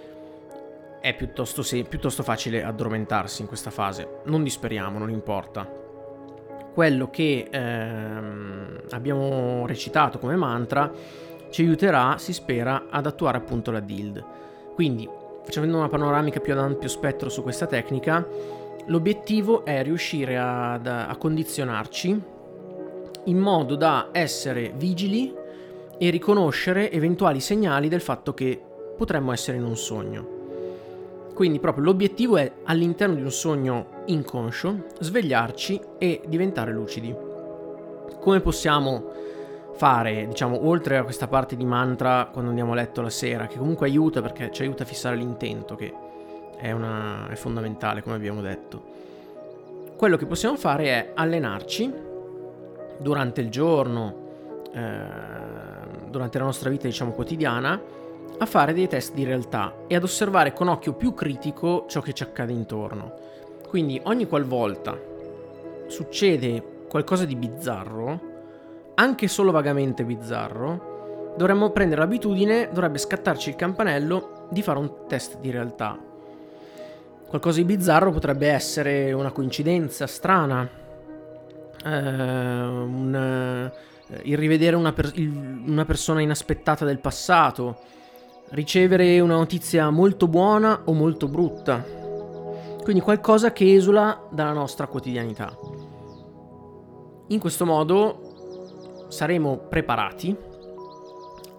è 1.00 1.14
piuttosto, 1.14 1.62
se, 1.62 1.84
piuttosto 1.84 2.24
facile 2.24 2.64
addormentarsi 2.64 3.42
in 3.42 3.48
questa 3.48 3.70
fase, 3.70 4.20
non 4.24 4.42
disperiamo, 4.42 4.98
non 4.98 5.10
importa. 5.10 5.78
Quello 6.74 7.08
che 7.08 7.46
ehm, 7.50 8.80
abbiamo 8.90 9.64
recitato 9.66 10.18
come 10.18 10.34
mantra 10.34 10.90
ci 11.50 11.62
aiuterà, 11.62 12.16
si 12.18 12.32
spera, 12.32 12.86
ad 12.90 13.06
attuare 13.06 13.38
appunto 13.38 13.70
la 13.70 13.80
DILD. 13.80 14.24
Quindi 14.74 15.08
facendo 15.44 15.76
una 15.76 15.88
panoramica 15.88 16.40
più 16.40 16.52
ad 16.52 16.58
ampio 16.58 16.88
spettro 16.88 17.28
su 17.28 17.42
questa 17.42 17.66
tecnica, 17.66 18.26
l'obiettivo 18.86 19.64
è 19.64 19.82
riuscire 19.82 20.38
ad, 20.38 20.86
a 20.86 21.14
condizionarci 21.18 22.22
in 23.24 23.38
modo 23.38 23.74
da 23.74 24.08
essere 24.12 24.72
vigili 24.76 25.34
e 25.98 26.10
riconoscere 26.10 26.90
eventuali 26.90 27.40
segnali 27.40 27.88
del 27.88 28.00
fatto 28.00 28.32
che 28.32 28.60
potremmo 28.96 29.32
essere 29.32 29.58
in 29.58 29.64
un 29.64 29.76
sogno. 29.76 30.38
Quindi 31.34 31.58
proprio 31.58 31.84
l'obiettivo 31.84 32.36
è 32.36 32.50
all'interno 32.64 33.14
di 33.14 33.22
un 33.22 33.30
sogno 33.30 34.02
inconscio 34.06 34.84
svegliarci 34.98 35.80
e 35.98 36.22
diventare 36.26 36.72
lucidi. 36.72 37.14
Come 38.20 38.40
possiamo 38.40 39.12
fare, 39.80 40.26
diciamo, 40.26 40.66
oltre 40.66 40.98
a 40.98 41.04
questa 41.04 41.26
parte 41.26 41.56
di 41.56 41.64
mantra 41.64 42.28
quando 42.30 42.50
andiamo 42.50 42.72
a 42.72 42.74
letto 42.74 43.00
la 43.00 43.08
sera, 43.08 43.46
che 43.46 43.56
comunque 43.56 43.86
aiuta 43.86 44.20
perché 44.20 44.50
ci 44.52 44.60
aiuta 44.60 44.82
a 44.82 44.86
fissare 44.86 45.16
l'intento, 45.16 45.74
che 45.74 45.90
è, 46.58 46.70
una, 46.70 47.26
è 47.30 47.34
fondamentale, 47.34 48.02
come 48.02 48.14
abbiamo 48.14 48.42
detto. 48.42 48.82
Quello 49.96 50.18
che 50.18 50.26
possiamo 50.26 50.56
fare 50.56 50.84
è 50.84 51.12
allenarci 51.14 51.94
durante 52.98 53.40
il 53.40 53.48
giorno, 53.48 54.68
eh, 54.70 55.02
durante 56.10 56.36
la 56.36 56.44
nostra 56.44 56.68
vita, 56.68 56.86
diciamo, 56.86 57.12
quotidiana, 57.12 57.80
a 58.36 58.44
fare 58.44 58.74
dei 58.74 58.86
test 58.86 59.14
di 59.14 59.24
realtà 59.24 59.84
e 59.86 59.94
ad 59.96 60.02
osservare 60.02 60.52
con 60.52 60.68
occhio 60.68 60.92
più 60.92 61.14
critico 61.14 61.86
ciò 61.88 62.02
che 62.02 62.12
ci 62.12 62.22
accade 62.22 62.52
intorno. 62.52 63.14
Quindi 63.66 63.98
ogni 64.04 64.26
qualvolta 64.26 64.94
succede 65.86 66.62
qualcosa 66.86 67.24
di 67.24 67.34
bizzarro, 67.34 68.28
anche 69.00 69.28
solo 69.28 69.50
vagamente 69.50 70.04
bizzarro, 70.04 71.32
dovremmo 71.36 71.70
prendere 71.70 72.02
l'abitudine, 72.02 72.68
dovrebbe 72.70 72.98
scattarci 72.98 73.48
il 73.48 73.56
campanello 73.56 74.46
di 74.50 74.60
fare 74.60 74.78
un 74.78 75.06
test 75.08 75.38
di 75.38 75.50
realtà. 75.50 75.98
Qualcosa 77.26 77.58
di 77.58 77.64
bizzarro 77.64 78.10
potrebbe 78.12 78.48
essere 78.48 79.12
una 79.12 79.30
coincidenza 79.30 80.06
strana, 80.06 80.68
eh, 81.82 81.88
un, 81.88 83.72
eh, 84.06 84.20
il 84.24 84.36
rivedere 84.36 84.76
una, 84.76 84.92
per- 84.92 85.12
il, 85.14 85.62
una 85.66 85.86
persona 85.86 86.20
inaspettata 86.20 86.84
del 86.84 86.98
passato, 86.98 87.78
ricevere 88.50 89.18
una 89.20 89.36
notizia 89.36 89.88
molto 89.88 90.28
buona 90.28 90.82
o 90.84 90.92
molto 90.92 91.26
brutta. 91.26 91.82
Quindi 92.82 93.00
qualcosa 93.00 93.52
che 93.52 93.74
esula 93.74 94.26
dalla 94.30 94.52
nostra 94.52 94.86
quotidianità. 94.88 95.56
In 97.28 97.38
questo 97.38 97.64
modo 97.64 98.29
saremo 99.10 99.58
preparati 99.68 100.34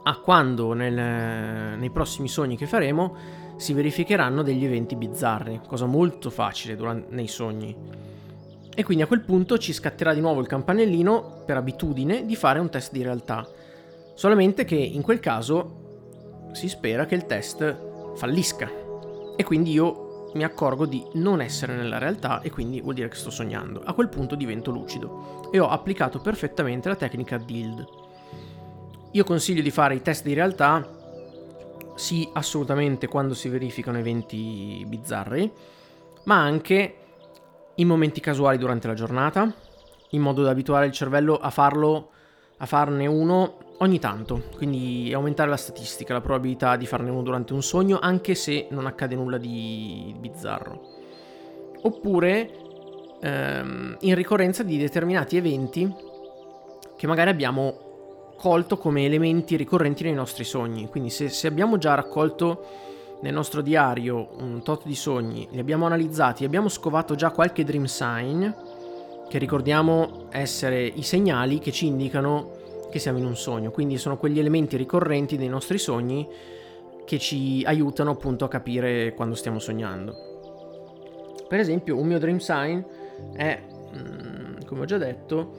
a 0.04 0.20
quando 0.20 0.74
nel, 0.74 1.78
nei 1.78 1.92
prossimi 1.92 2.28
sogni 2.28 2.58
che 2.58 2.66
faremo 2.66 3.16
si 3.58 3.74
verificheranno 3.74 4.42
degli 4.42 4.66
eventi 4.66 4.96
bizzarri, 4.96 5.62
cosa 5.68 5.86
molto 5.86 6.32
facile 6.32 6.76
durante, 6.76 7.14
nei 7.14 7.28
sogni. 7.28 7.76
E 8.74 8.84
quindi 8.84 9.04
a 9.04 9.08
quel 9.08 9.22
punto 9.22 9.60
ci 9.60 9.74
scatterà 9.74 10.14
di 10.14 10.22
nuovo 10.22 10.40
il 10.40 10.48
campanellino 10.48 11.44
per 11.46 11.58
abitudine 11.58 12.26
di 12.26 12.36
fare 12.36 12.58
un 12.58 12.70
test 12.70 12.92
di 12.92 13.04
realtà. 13.04 13.48
Solamente 14.16 14.66
che 14.66 14.76
in 14.76 15.04
quel 15.04 15.20
caso 15.20 16.50
si 16.54 16.68
spera 16.68 17.06
che 17.06 17.16
il 17.16 17.28
test 17.28 18.16
fallisca. 18.16 18.70
E 19.36 19.44
quindi 19.44 19.72
io 19.72 20.11
mi 20.34 20.44
accorgo 20.44 20.86
di 20.86 21.04
non 21.14 21.42
essere 21.42 21.76
nella 21.76 21.98
realtà 21.98 22.42
e 22.42 22.50
quindi 22.50 22.82
vuol 22.82 22.96
dire 22.96 23.10
che 23.10 23.16
sto 23.16 23.30
sognando. 23.30 23.82
A 23.84 23.94
quel 23.94 24.10
punto 24.10 24.36
divento 24.36 24.72
lucido 24.72 25.50
e 25.52 25.60
ho 25.60 25.68
applicato 25.68 26.20
perfettamente 26.20 26.88
la 26.88 26.96
tecnica 26.96 27.38
DILD. 27.38 27.88
Io 29.12 29.24
consiglio 29.24 29.62
di 29.62 29.72
fare 29.72 29.96
i 29.96 30.02
test 30.02 30.24
di 30.24 30.34
realtà 30.34 31.00
sì 31.96 32.28
assolutamente 32.34 33.08
quando 33.08 33.34
si 33.34 33.50
verificano 33.50 33.98
eventi 33.98 34.84
bizzarri, 34.88 35.52
ma 36.24 36.40
anche 36.40 36.96
in 37.76 37.88
momenti 37.88 38.22
casuali 38.22 38.58
durante 38.58 38.88
la 38.88 38.94
giornata, 38.94 39.54
in 40.10 40.22
modo 40.22 40.44
da 40.44 40.52
abituare 40.52 40.86
il 40.86 40.92
cervello 40.92 41.38
a 41.38 41.50
farlo 41.50 42.10
a 42.58 42.66
farne 42.66 43.08
uno 43.08 43.58
ogni 43.82 44.00
tanto, 44.00 44.44
quindi 44.56 45.12
aumentare 45.14 45.50
la 45.50 45.58
statistica, 45.58 46.14
la 46.14 46.22
probabilità 46.22 46.76
di 46.76 46.86
farne 46.86 47.10
uno 47.10 47.22
durante 47.22 47.54
un 47.54 47.62
sogno, 47.62 48.00
anche 48.00 48.36
se 48.36 48.68
non 48.70 48.86
accade 48.86 49.16
nulla 49.16 49.38
di 49.38 50.16
bizzarro. 50.18 51.00
Oppure 51.82 52.50
ehm, 53.22 53.98
in 54.02 54.16
ricorrenza 54.16 54.64
di 54.64 54.78
determinati 54.78 55.36
eventi 55.36 55.94
che 56.96 57.08
magari 57.08 57.32
abbiamo 57.32 57.90
colto 58.38 58.78
come 58.78 59.06
elementi 59.06 59.56
ricorrenti 59.56 60.04
nei 60.04 60.14
nostri 60.14 60.44
sogni. 60.44 60.88
Quindi 60.88 61.10
se, 61.10 61.30
se 61.30 61.48
abbiamo 61.48 61.78
già 61.78 61.96
raccolto 61.96 62.66
nel 63.22 63.34
nostro 63.34 63.62
diario 63.62 64.30
un 64.40 64.62
tot 64.64 64.86
di 64.86 64.96
sogni, 64.96 65.48
li 65.52 65.60
abbiamo 65.60 65.88
analizzati, 65.88 66.46
abbiamo 66.46 66.70
scovato 66.70 67.16
già 67.16 67.32
qualche 67.32 67.64
dream 67.64 67.86
sign, 67.86 68.48
che 69.28 69.38
ricordiamo 69.38 70.26
essere 70.30 70.84
i 70.84 71.04
segnali 71.04 71.60
che 71.60 71.72
ci 71.72 71.88
indicano 71.88 72.60
che 72.92 73.00
siamo 73.00 73.18
in 73.18 73.26
un 73.26 73.36
sogno, 73.36 73.72
quindi 73.72 73.98
sono 73.98 74.18
quegli 74.18 74.38
elementi 74.38 74.78
ricorrenti 74.78 75.38
dei 75.38 75.48
nostri 75.48 75.80
sogni 75.80 76.28
che 77.06 77.18
ci 77.18 77.64
aiutano 77.66 78.12
appunto 78.12 78.46
a 78.46 78.48
capire 78.48 79.14
quando 79.14 79.34
stiamo 79.34 79.58
sognando. 79.58 81.46
Per 81.48 81.60
esempio, 81.60 81.98
un 81.98 82.08
mio 82.08 82.20
dream 82.20 82.38
sign 82.38 82.82
è, 83.34 83.60
mm, 83.98 84.62
come 84.66 84.82
ho 84.82 84.86
già 84.86 84.98
detto, 84.98 85.52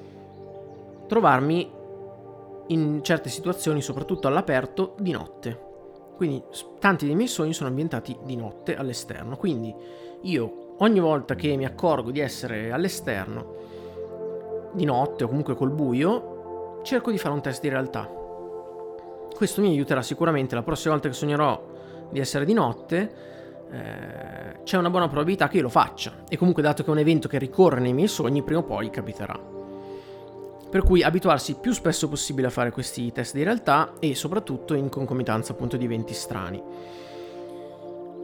trovarmi 1.09 1.71
in 2.69 3.01
certe 3.03 3.29
situazioni, 3.29 3.83
soprattutto 3.83 4.29
all'aperto, 4.29 4.95
di 4.99 5.11
notte. 5.11 5.71
Quindi 6.17 6.43
tanti 6.79 7.07
dei 7.07 7.15
miei 7.15 7.29
sogni 7.29 7.53
sono 7.53 7.69
ambientati 7.69 8.17
di 8.25 8.37
notte 8.37 8.77
all'esterno. 8.77 9.37
Quindi 9.37 9.75
io 10.23 10.75
ogni 10.79 11.01
volta 11.01 11.35
che 11.35 11.57
mi 11.57 11.65
accorgo 11.65 12.11
di 12.11 12.21
essere 12.21 12.71
all'esterno, 12.71 13.55
di 14.73 14.85
notte 14.85 15.25
o 15.25 15.29
comunque 15.29 15.55
col 15.55 15.71
buio, 15.71 16.32
cerco 16.83 17.11
di 17.11 17.19
fare 17.19 17.35
un 17.35 17.41
test 17.41 17.61
di 17.61 17.69
realtà. 17.69 18.09
Questo 19.35 19.61
mi 19.61 19.69
aiuterà 19.69 20.03
sicuramente 20.03 20.55
la 20.55 20.63
prossima 20.63 20.93
volta 20.95 21.09
che 21.09 21.15
sognerò 21.15 21.71
di 22.11 22.21
essere 22.21 22.45
di 22.45 22.53
notte. 22.53 23.31
Eh, 23.71 24.63
c'è 24.63 24.77
una 24.77 24.91
buona 24.91 25.09
probabilità 25.09 25.49
che 25.49 25.57
io 25.57 25.63
lo 25.63 25.69
faccia. 25.69 26.25
E 26.29 26.37
comunque, 26.37 26.63
dato 26.63 26.83
che 26.83 26.89
è 26.89 26.93
un 26.93 26.99
evento 26.99 27.29
che 27.29 27.39
ricorre 27.39 27.81
nei 27.81 27.93
miei 27.93 28.09
sogni, 28.09 28.43
prima 28.43 28.61
o 28.61 28.65
poi 28.65 28.91
capiterà. 28.91 29.39
Per 30.71 30.83
cui 30.83 31.03
abituarsi 31.03 31.57
più 31.57 31.73
spesso 31.73 32.09
possibile 32.09 32.47
a 32.47 32.51
fare 32.51 32.71
questi 32.71 33.11
test 33.13 33.35
di 33.35 33.43
realtà 33.43 33.93
e 33.99 34.15
soprattutto 34.15 34.75
in 34.75 34.89
concomitanza 34.89 35.53
appunto 35.53 35.77
di 35.77 35.85
eventi 35.85 36.15
strani. 36.15 36.63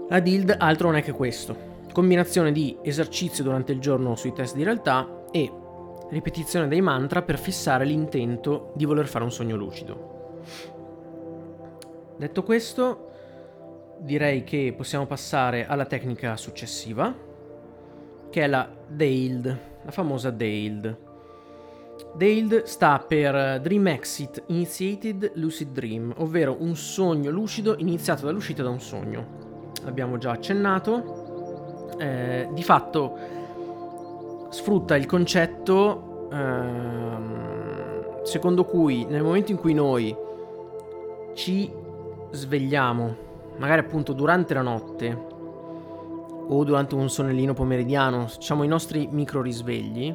La 0.09 0.21
DILD 0.21 0.55
altro 0.59 0.88
non 0.88 0.97
è 0.97 1.03
che 1.03 1.12
questo. 1.12 1.77
Combinazione 1.93 2.53
di 2.53 2.79
esercizio 2.83 3.45
durante 3.45 3.73
il 3.73 3.81
giorno 3.81 4.17
sui 4.17 4.33
test 4.33 4.55
di 4.55 4.62
realtà 4.62 5.25
e 5.31 5.50
ripetizione 6.11 6.69
dei 6.69 6.81
mantra 6.81 7.23
per 7.23 7.38
fissare 7.38 7.85
l'intento 7.85 8.73
di 8.75 8.85
voler 8.85 9.07
fare 9.07 9.25
un 9.25 9.33
sogno 9.33 9.57
lucido. 9.57 10.17
Detto 12.17 12.43
questo, 12.43 13.11
direi 13.99 14.45
che 14.45 14.75
possiamo 14.77 15.07
passare 15.07 15.67
alla 15.67 15.85
tecnica 15.85 16.37
successiva, 16.37 17.15
che 18.31 18.43
è 18.43 18.47
la 18.47 18.69
DAILD, 18.87 19.59
la 19.85 19.91
famosa 19.91 20.31
DAILD. 20.31 21.07
DAILD 22.15 22.62
sta 22.62 22.99
per 23.07 23.61
Dream 23.61 23.87
Exit 23.88 24.45
Initiated 24.47 25.33
Lucid 25.35 25.71
Dream, 25.71 26.15
ovvero 26.19 26.57
un 26.61 26.75
sogno 26.77 27.31
lucido 27.31 27.77
iniziato 27.79 28.25
dall'uscita 28.25 28.62
da 28.62 28.71
un 28.71 28.81
sogno. 28.81 29.71
L'abbiamo 29.85 30.19
già 30.19 30.33
accennato. 30.33 31.27
Eh, 31.99 32.49
di 32.53 32.62
fatto 32.62 33.19
sfrutta 34.49 34.97
il 34.97 35.07
concetto 35.07 36.28
ehm, 36.33 38.23
secondo 38.23 38.65
cui 38.65 39.04
nel 39.04 39.23
momento 39.23 39.52
in 39.52 39.58
cui 39.58 39.75
noi 39.75 40.15
ci 41.34 41.71
svegliamo, 42.30 43.17
magari 43.56 43.80
appunto 43.80 44.13
durante 44.13 44.54
la 44.54 44.63
notte 44.63 45.26
o 46.50 46.65
durante 46.65 46.95
un 46.95 47.08
sonnellino 47.08 47.54
pomeridiano, 47.54 48.26
facciamo 48.26 48.63
i 48.63 48.69
nostri 48.69 49.08
micro 49.11 49.41
risvegli, 49.43 50.15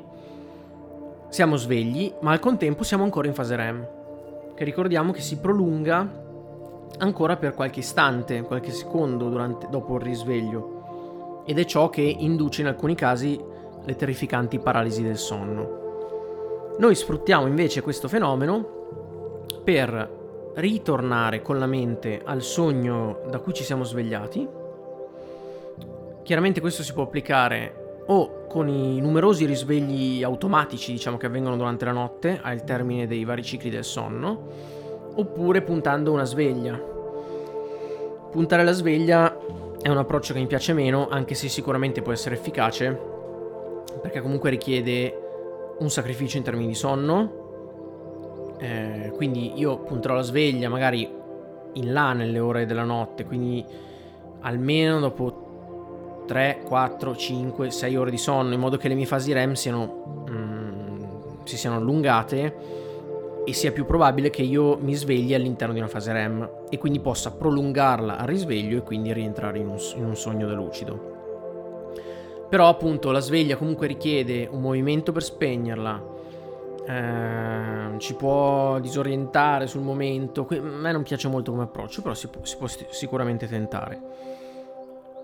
siamo 1.29 1.55
svegli, 1.55 2.13
ma 2.21 2.31
al 2.31 2.39
contempo 2.39 2.83
siamo 2.83 3.03
ancora 3.03 3.27
in 3.27 3.33
fase 3.33 3.55
REM, 3.55 3.87
che 4.55 4.63
ricordiamo 4.63 5.11
che 5.11 5.21
si 5.21 5.37
prolunga 5.37 6.21
ancora 6.99 7.37
per 7.37 7.53
qualche 7.53 7.79
istante, 7.79 8.41
qualche 8.43 8.71
secondo 8.71 9.29
durante, 9.29 9.67
dopo 9.69 9.95
il 9.95 10.01
risveglio, 10.01 11.41
ed 11.45 11.57
è 11.57 11.65
ciò 11.65 11.89
che 11.89 12.01
induce 12.01 12.61
in 12.61 12.67
alcuni 12.67 12.95
casi 12.95 13.39
le 13.85 13.95
terrificanti 13.95 14.59
paralisi 14.59 15.03
del 15.03 15.17
sonno. 15.17 15.81
Noi 16.77 16.95
sfruttiamo 16.95 17.47
invece 17.47 17.81
questo 17.81 18.07
fenomeno 18.07 19.45
per 19.63 20.21
ritornare 20.55 21.41
con 21.41 21.57
la 21.57 21.65
mente 21.65 22.21
al 22.23 22.41
sogno 22.41 23.21
da 23.29 23.39
cui 23.39 23.53
ci 23.53 23.63
siamo 23.63 23.83
svegliati. 23.83 24.47
Chiaramente 26.23 26.61
questo 26.61 26.83
si 26.83 26.93
può 26.93 27.03
applicare 27.03 28.01
o 28.07 28.45
con 28.47 28.67
i 28.67 28.99
numerosi 28.99 29.45
risvegli 29.45 30.23
automatici, 30.23 30.91
diciamo, 30.91 31.17
che 31.17 31.25
avvengono 31.25 31.55
durante 31.55 31.85
la 31.85 31.91
notte, 31.91 32.39
al 32.41 32.63
termine 32.63 33.07
dei 33.07 33.23
vari 33.23 33.43
cicli 33.43 33.69
del 33.69 33.83
sonno, 33.83 34.47
oppure 35.15 35.61
puntando 35.61 36.11
una 36.11 36.25
sveglia. 36.25 36.91
Puntare 38.31 38.63
la 38.63 38.71
sveglia 38.71 39.37
è 39.81 39.89
un 39.89 39.97
approccio 39.97 40.33
che 40.33 40.39
mi 40.39 40.47
piace 40.47 40.73
meno, 40.73 41.07
anche 41.09 41.35
se 41.35 41.47
sicuramente 41.47 42.01
può 42.01 42.11
essere 42.11 42.35
efficace, 42.35 43.11
perché 44.01 44.21
comunque 44.21 44.49
richiede 44.49 45.17
un 45.79 45.89
sacrificio 45.89 46.37
in 46.37 46.43
termini 46.43 46.67
di 46.67 46.75
sonno. 46.75 47.41
Eh, 48.59 49.11
quindi 49.15 49.53
io 49.55 49.79
punterò 49.79 50.15
la 50.15 50.21
sveglia 50.21 50.69
magari 50.69 51.09
in 51.73 51.91
là 51.91 52.13
nelle 52.13 52.39
ore 52.39 52.65
della 52.65 52.83
notte, 52.83 53.25
quindi 53.25 53.65
almeno 54.41 54.99
dopo 54.99 56.23
3, 56.25 56.61
4, 56.65 57.15
5, 57.15 57.71
6 57.71 57.95
ore 57.95 58.11
di 58.11 58.17
sonno 58.17 58.53
in 58.53 58.59
modo 58.59 58.77
che 58.77 58.87
le 58.87 58.95
mie 58.95 59.05
fasi 59.05 59.33
REM 59.33 59.53
siano, 59.53 60.25
mm, 60.29 61.03
si 61.43 61.57
siano 61.57 61.77
allungate 61.77 62.81
e 63.45 63.53
sia 63.53 63.71
più 63.71 63.85
probabile 63.85 64.29
che 64.29 64.41
io 64.41 64.77
mi 64.77 64.93
svegli 64.93 65.33
all'interno 65.33 65.73
di 65.73 65.79
una 65.79 65.89
fase 65.89 66.13
REM 66.13 66.49
e 66.69 66.77
quindi 66.77 66.99
possa 66.99 67.31
prolungarla 67.31 68.17
al 68.17 68.27
risveglio 68.27 68.77
e 68.77 68.81
quindi 68.83 69.11
rientrare 69.11 69.59
in 69.59 69.67
un, 69.67 69.77
in 69.95 70.05
un 70.05 70.15
sogno 70.15 70.47
da 70.47 70.53
lucido. 70.53 71.12
Però 72.53 72.69
appunto 72.69 73.09
la 73.09 73.19
sveglia 73.19 73.57
comunque 73.57 73.87
richiede 73.87 74.47
un 74.47 74.61
movimento 74.61 75.11
per 75.11 75.23
spegnerla, 75.23 76.03
eh, 76.87 77.97
ci 77.97 78.13
può 78.13 78.79
disorientare 78.79 79.65
sul 79.65 79.81
momento, 79.81 80.45
a 80.47 80.59
me 80.59 80.91
non 80.91 81.01
piace 81.01 81.27
molto 81.29 81.49
come 81.49 81.63
approccio, 81.63 82.03
però 82.03 82.13
si 82.13 82.27
può, 82.27 82.45
si 82.45 82.57
può 82.57 82.67
sicuramente 82.67 83.47
tentare. 83.47 83.99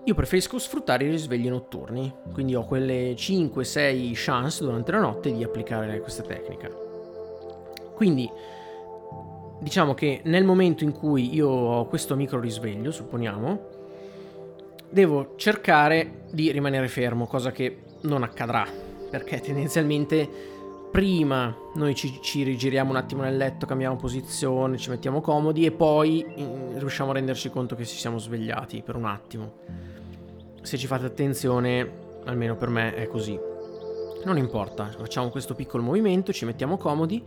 Io 0.02 0.14
preferisco 0.16 0.58
sfruttare 0.58 1.04
i 1.04 1.10
risvegli 1.10 1.48
notturni, 1.48 2.12
quindi 2.32 2.56
ho 2.56 2.64
quelle 2.64 3.12
5-6 3.12 4.10
chance 4.12 4.64
durante 4.64 4.90
la 4.90 4.98
notte 4.98 5.32
di 5.32 5.44
applicare 5.44 6.00
questa 6.00 6.24
tecnica. 6.24 6.68
Quindi 7.94 8.28
diciamo 9.60 9.94
che 9.94 10.22
nel 10.24 10.42
momento 10.42 10.82
in 10.82 10.90
cui 10.90 11.32
io 11.32 11.48
ho 11.48 11.86
questo 11.86 12.16
micro 12.16 12.40
risveglio, 12.40 12.90
supponiamo, 12.90 13.78
devo 14.90 15.34
cercare 15.36 16.24
di 16.30 16.50
rimanere 16.50 16.88
fermo, 16.88 17.26
cosa 17.26 17.50
che 17.52 17.82
non 18.02 18.22
accadrà, 18.22 18.66
perché 19.10 19.40
tendenzialmente 19.40 20.28
prima 20.90 21.56
noi 21.74 21.94
ci, 21.94 22.18
ci, 22.20 22.42
rigiriamo 22.42 22.90
un 22.90 22.96
attimo 22.96 23.22
nel 23.22 23.36
letto, 23.36 23.66
cambiamo 23.66 23.96
posizione, 23.96 24.76
ci 24.76 24.90
mettiamo 24.90 25.20
comodi 25.20 25.64
e 25.64 25.70
poi 25.70 26.24
in, 26.36 26.78
riusciamo 26.78 27.10
a 27.10 27.14
renderci 27.14 27.50
conto 27.50 27.76
che 27.76 27.86
ci 27.86 27.96
siamo 27.96 28.18
svegliati 28.18 28.82
per 28.82 28.96
un 28.96 29.04
attimo 29.04 29.98
se 30.62 30.76
ci 30.76 30.86
fate 30.86 31.06
attenzione, 31.06 31.90
almeno 32.24 32.56
per 32.56 32.68
me 32.68 32.94
è 32.94 33.06
così. 33.06 33.38
Non 34.24 34.36
importa, 34.36 34.86
facciamo 34.86 35.30
questo 35.30 35.54
piccolo 35.54 35.82
movimento, 35.82 36.32
ci 36.32 36.44
mettiamo 36.44 36.76
comodi 36.76 37.22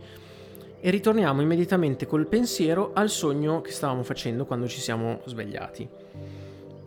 e 0.80 0.90
ritorniamo 0.90 1.40
immediatamente 1.40 2.06
col 2.06 2.26
pensiero 2.26 2.92
al 2.94 3.10
sogno 3.10 3.60
che 3.60 3.72
stavamo 3.72 4.02
facendo 4.02 4.44
quando 4.46 4.68
ci 4.68 4.80
siamo 4.80 5.20
svegliati. 5.24 5.88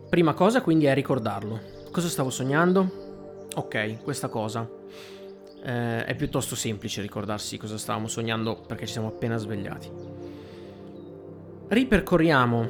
Prima 0.08 0.32
cosa 0.32 0.62
quindi 0.62 0.86
è 0.86 0.94
ricordarlo. 0.94 1.60
Cosa 1.90 2.08
stavo 2.08 2.30
sognando? 2.30 3.46
Ok, 3.56 4.02
questa 4.02 4.28
cosa. 4.28 4.66
Eh, 5.62 6.04
è 6.04 6.14
piuttosto 6.14 6.54
semplice 6.56 7.02
ricordarsi 7.02 7.58
cosa 7.58 7.76
stavamo 7.76 8.08
sognando 8.08 8.62
perché 8.66 8.86
ci 8.86 8.92
siamo 8.92 9.08
appena 9.08 9.36
svegliati. 9.36 9.90
Ripercorriamo 11.68 12.68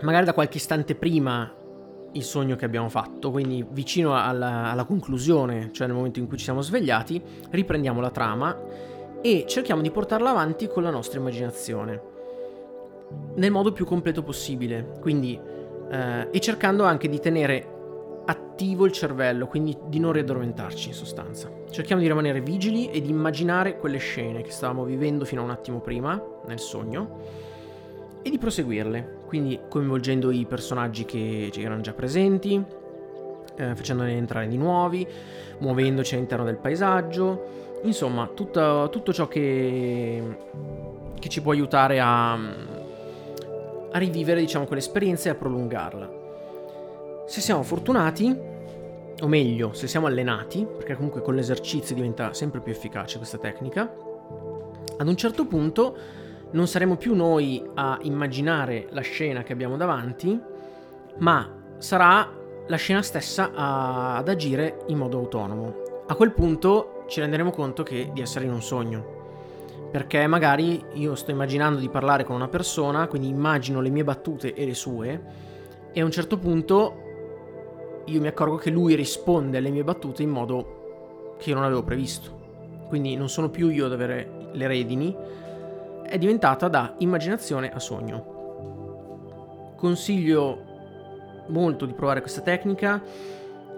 magari 0.00 0.24
da 0.24 0.32
qualche 0.32 0.56
istante 0.56 0.94
prima 0.94 1.52
il 2.12 2.22
sogno 2.22 2.56
che 2.56 2.64
abbiamo 2.64 2.88
fatto, 2.88 3.30
quindi 3.30 3.62
vicino 3.70 4.16
alla, 4.16 4.70
alla, 4.70 4.84
conclusione, 4.84 5.70
cioè 5.72 5.86
nel 5.86 5.96
momento 5.96 6.18
in 6.18 6.28
cui 6.28 6.38
ci 6.38 6.44
siamo 6.44 6.62
svegliati, 6.62 7.22
riprendiamo 7.50 8.00
la 8.00 8.10
trama 8.10 8.56
e 9.20 9.44
cerchiamo 9.46 9.82
di 9.82 9.90
portarla 9.90 10.30
avanti 10.30 10.66
con 10.66 10.82
la 10.82 10.90
nostra 10.90 11.18
immaginazione, 11.18 12.00
nel 13.34 13.50
modo 13.50 13.72
più 13.72 13.84
completo 13.84 14.22
possibile, 14.22 14.96
quindi 15.00 15.56
eh, 15.90 16.28
e 16.30 16.40
cercando 16.40 16.84
anche 16.84 17.08
di 17.08 17.18
tenere 17.20 17.76
attivo 18.26 18.84
il 18.84 18.92
cervello, 18.92 19.46
quindi 19.46 19.76
di 19.86 19.98
non 19.98 20.12
riaddormentarci 20.12 20.88
in 20.88 20.94
sostanza. 20.94 21.50
Cerchiamo 21.70 22.02
di 22.02 22.08
rimanere 22.08 22.40
vigili 22.40 22.90
e 22.90 23.00
di 23.00 23.10
immaginare 23.10 23.78
quelle 23.78 23.98
scene 23.98 24.42
che 24.42 24.50
stavamo 24.50 24.84
vivendo 24.84 25.24
fino 25.24 25.40
a 25.40 25.44
un 25.44 25.50
attimo 25.50 25.80
prima 25.80 26.20
nel 26.46 26.58
sogno 26.58 27.46
e 28.22 28.30
di 28.30 28.38
proseguirle, 28.38 29.20
quindi 29.26 29.58
coinvolgendo 29.68 30.30
i 30.30 30.44
personaggi 30.44 31.04
che 31.04 31.50
erano 31.56 31.80
già 31.80 31.92
presenti, 31.92 32.62
eh, 33.56 33.74
facendone 33.74 34.12
entrare 34.12 34.48
di 34.48 34.56
nuovi, 34.56 35.06
muovendoci 35.58 36.14
all'interno 36.14 36.44
del 36.44 36.56
paesaggio, 36.56 37.80
insomma 37.84 38.28
tutto, 38.34 38.88
tutto 38.90 39.12
ciò 39.12 39.28
che, 39.28 40.22
che, 41.18 41.28
ci 41.28 41.40
può 41.40 41.52
aiutare 41.52 42.00
a, 42.00 42.38
a 43.90 43.98
rivivere 43.98 44.40
diciamo 44.40 44.66
quell'esperienza 44.66 45.28
e 45.28 45.32
a 45.32 45.34
prolungarla. 45.34 46.26
Se 47.26 47.40
siamo 47.40 47.62
fortunati, 47.62 48.36
o 49.20 49.26
meglio, 49.26 49.72
se 49.72 49.86
siamo 49.86 50.06
allenati, 50.06 50.66
perché 50.66 50.94
comunque 50.94 51.22
con 51.22 51.34
l'esercizio 51.34 51.94
diventa 51.94 52.32
sempre 52.32 52.60
più 52.60 52.72
efficace 52.72 53.18
questa 53.18 53.38
tecnica, 53.38 53.92
ad 54.96 55.06
un 55.06 55.16
certo 55.16 55.46
punto 55.46 55.96
non 56.50 56.66
saremo 56.66 56.96
più 56.96 57.14
noi 57.14 57.62
a 57.74 57.98
immaginare 58.02 58.88
la 58.90 59.02
scena 59.02 59.42
che 59.42 59.52
abbiamo 59.52 59.76
davanti, 59.76 60.40
ma 61.18 61.56
sarà 61.78 62.30
la 62.66 62.76
scena 62.76 63.02
stessa 63.02 63.52
a, 63.52 64.16
ad 64.16 64.28
agire 64.28 64.84
in 64.86 64.98
modo 64.98 65.18
autonomo. 65.18 66.02
A 66.06 66.14
quel 66.14 66.32
punto 66.32 67.04
ci 67.08 67.20
renderemo 67.20 67.50
conto 67.50 67.82
che, 67.82 68.10
di 68.12 68.20
essere 68.20 68.46
in 68.46 68.52
un 68.52 68.62
sogno. 68.62 69.17
Perché 69.90 70.26
magari 70.26 70.84
io 70.94 71.14
sto 71.14 71.30
immaginando 71.30 71.78
di 71.78 71.88
parlare 71.88 72.24
con 72.24 72.36
una 72.36 72.48
persona, 72.48 73.06
quindi 73.06 73.28
immagino 73.28 73.80
le 73.80 73.88
mie 73.88 74.04
battute 74.04 74.52
e 74.52 74.66
le 74.66 74.74
sue, 74.74 75.22
e 75.92 76.00
a 76.00 76.04
un 76.04 76.10
certo 76.10 76.38
punto 76.38 77.06
io 78.04 78.20
mi 78.20 78.26
accorgo 78.26 78.56
che 78.56 78.70
lui 78.70 78.94
risponde 78.94 79.58
alle 79.58 79.70
mie 79.70 79.84
battute 79.84 80.22
in 80.22 80.30
modo 80.30 81.36
che 81.38 81.50
io 81.50 81.54
non 81.54 81.64
avevo 81.64 81.82
previsto. 81.82 82.36
Quindi 82.88 83.16
non 83.16 83.28
sono 83.28 83.50
più 83.50 83.68
io 83.68 83.86
ad 83.86 83.92
avere 83.92 84.50
le 84.52 84.66
redini, 84.66 85.16
è 86.04 86.16
diventata 86.18 86.68
da 86.68 86.94
immaginazione 86.98 87.70
a 87.70 87.78
sogno. 87.78 89.74
Consiglio 89.76 90.64
molto 91.48 91.86
di 91.86 91.92
provare 91.92 92.20
questa 92.20 92.40
tecnica, 92.40 93.02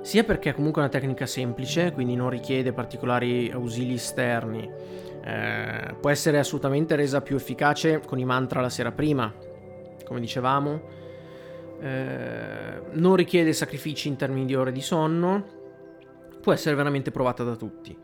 sia 0.03 0.25
perché 0.25 0.51
è 0.51 0.55
comunque 0.55 0.81
una 0.81 0.90
tecnica 0.90 1.27
semplice, 1.27 1.92
quindi 1.92 2.14
non 2.14 2.31
richiede 2.31 2.73
particolari 2.73 3.51
ausili 3.51 3.94
esterni, 3.94 4.70
eh, 5.22 5.94
può 6.00 6.11
essere 6.11 6.38
assolutamente 6.38 6.96
resa 6.96 7.20
più 7.20 7.37
efficace 7.37 8.00
con 8.04 8.18
i 8.18 8.24
mantra 8.24 8.61
la 8.61 8.68
sera 8.70 8.92
prima, 8.92 9.33
come 10.04 10.20
dicevamo, 10.20 10.80
eh, 11.80 12.83
non 12.92 13.16
richiede 13.16 13.52
sacrifici 13.52 14.09
in 14.09 14.16
termini 14.16 14.46
di 14.46 14.54
ore 14.54 14.72
di 14.72 14.80
sonno, 14.80 15.44
può 16.40 16.52
essere 16.52 16.74
veramente 16.74 17.11
provata 17.11 17.44
da 17.44 17.56
tutti. 17.56 17.96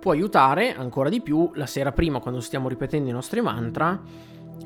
Può 0.00 0.12
aiutare 0.12 0.74
ancora 0.74 1.08
di 1.08 1.20
più 1.20 1.50
la 1.54 1.66
sera 1.66 1.92
prima 1.92 2.20
quando 2.20 2.40
stiamo 2.40 2.68
ripetendo 2.68 3.08
i 3.10 3.12
nostri 3.12 3.40
mantra 3.40 4.00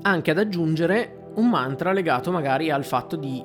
anche 0.02 0.30
ad 0.30 0.38
aggiungere 0.38 1.30
un 1.34 1.48
mantra 1.48 1.92
legato 1.92 2.30
magari 2.30 2.70
al 2.70 2.84
fatto 2.84 3.16
di 3.16 3.42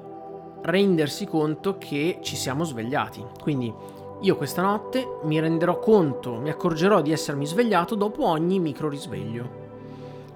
rendersi 0.64 1.26
conto 1.26 1.78
che 1.78 2.20
ci 2.22 2.36
siamo 2.36 2.64
svegliati. 2.64 3.24
Quindi 3.42 3.74
io 4.22 4.36
questa 4.36 4.64
notte 4.64 5.20
mi 5.24 5.40
renderò 5.40 5.78
conto, 5.80 6.40
mi 6.40 6.50
accorgerò 6.50 7.02
di 7.02 7.12
essermi 7.12 7.46
svegliato 7.46 7.94
dopo 7.94 8.26
ogni 8.26 8.60
micro 8.60 8.90
risveglio 8.90 9.66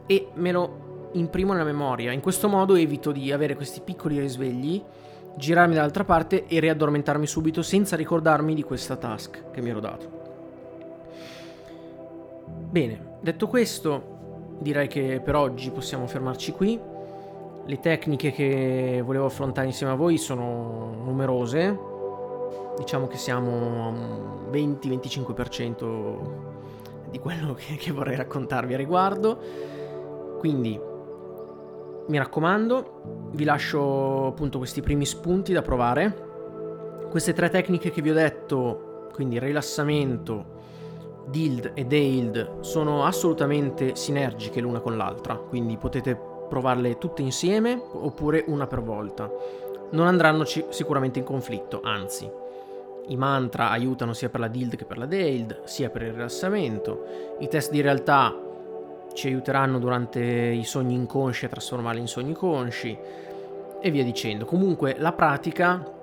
e 0.05 0.27
me 0.35 0.51
lo 0.51 1.09
imprimo 1.13 1.53
nella 1.53 1.65
memoria. 1.65 2.11
In 2.11 2.21
questo 2.21 2.47
modo 2.47 2.75
evito 2.75 3.11
di 3.11 3.31
avere 3.31 3.55
questi 3.55 3.81
piccoli 3.81 4.19
risvegli, 4.19 4.81
girarmi 5.35 5.73
dall'altra 5.73 6.03
parte 6.03 6.45
e 6.45 6.59
riaddormentarmi 6.59 7.25
subito 7.25 7.63
senza 7.63 7.95
ricordarmi 7.95 8.53
di 8.53 8.63
questa 8.63 8.97
task 8.97 9.51
che 9.51 9.61
mi 9.61 9.69
ero 9.69 9.79
dato. 9.79 10.19
Bene, 12.69 13.17
detto 13.19 13.47
questo, 13.47 14.57
direi 14.59 14.87
che 14.87 15.21
per 15.23 15.35
oggi 15.35 15.71
possiamo 15.71 16.05
fermarci 16.05 16.51
qui. 16.51 16.79
Le 17.65 17.79
tecniche 17.79 18.31
che 18.31 19.01
volevo 19.03 19.25
affrontare 19.25 19.67
insieme 19.67 19.93
a 19.93 19.95
voi 19.95 20.17
sono 20.17 20.93
numerose, 21.03 21.89
diciamo 22.77 23.07
che 23.07 23.17
siamo 23.17 23.85
a 23.85 23.87
un 23.87 24.49
20-25% 24.51 26.49
di 27.09 27.19
quello 27.19 27.53
che, 27.53 27.75
che 27.75 27.91
vorrei 27.91 28.15
raccontarvi 28.15 28.73
a 28.73 28.77
riguardo. 28.77 29.39
Quindi 30.39 30.79
mi 32.07 32.17
raccomando, 32.17 33.29
vi 33.31 33.43
lascio 33.43 34.27
appunto 34.27 34.57
questi 34.57 34.81
primi 34.81 35.05
spunti 35.05 35.53
da 35.53 35.61
provare. 35.61 36.29
Queste 37.09 37.33
tre 37.33 37.49
tecniche 37.49 37.91
che 37.91 38.01
vi 38.01 38.09
ho 38.09 38.13
detto, 38.13 39.09
quindi 39.13 39.37
rilassamento, 39.37 40.59
Dild 41.27 41.71
e 41.75 41.85
Deild 41.85 42.61
sono 42.61 43.05
assolutamente 43.05 43.95
sinergiche 43.95 44.61
l'una 44.61 44.79
con 44.79 44.97
l'altra, 44.97 45.35
quindi 45.35 45.77
potete 45.77 46.19
provarle 46.49 46.97
tutte 46.97 47.21
insieme 47.21 47.81
oppure 47.93 48.43
una 48.47 48.67
per 48.67 48.81
volta. 48.81 49.31
Non 49.91 50.07
andranno 50.07 50.45
sicuramente 50.45 51.19
in 51.19 51.25
conflitto, 51.25 51.81
anzi. 51.83 52.40
I 53.07 53.17
mantra 53.17 53.69
aiutano 53.69 54.13
sia 54.13 54.29
per 54.29 54.39
la 54.39 54.47
Dild 54.47 54.75
che 54.75 54.85
per 54.85 54.97
la 54.97 55.05
Deild, 55.05 55.63
sia 55.65 55.89
per 55.89 56.03
il 56.03 56.13
rilassamento. 56.13 57.35
I 57.39 57.47
test 57.47 57.71
di 57.71 57.81
realtà 57.81 58.35
ci 59.13 59.27
aiuteranno 59.27 59.79
durante 59.79 60.21
i 60.21 60.63
sogni 60.63 60.95
inconsci 60.95 61.45
a 61.45 61.49
trasformarli 61.49 61.99
in 61.99 62.07
sogni 62.07 62.33
consci 62.33 62.97
e 63.81 63.91
via 63.91 64.03
dicendo. 64.03 64.45
Comunque 64.45 64.95
la 64.97 65.11
pratica 65.11 65.99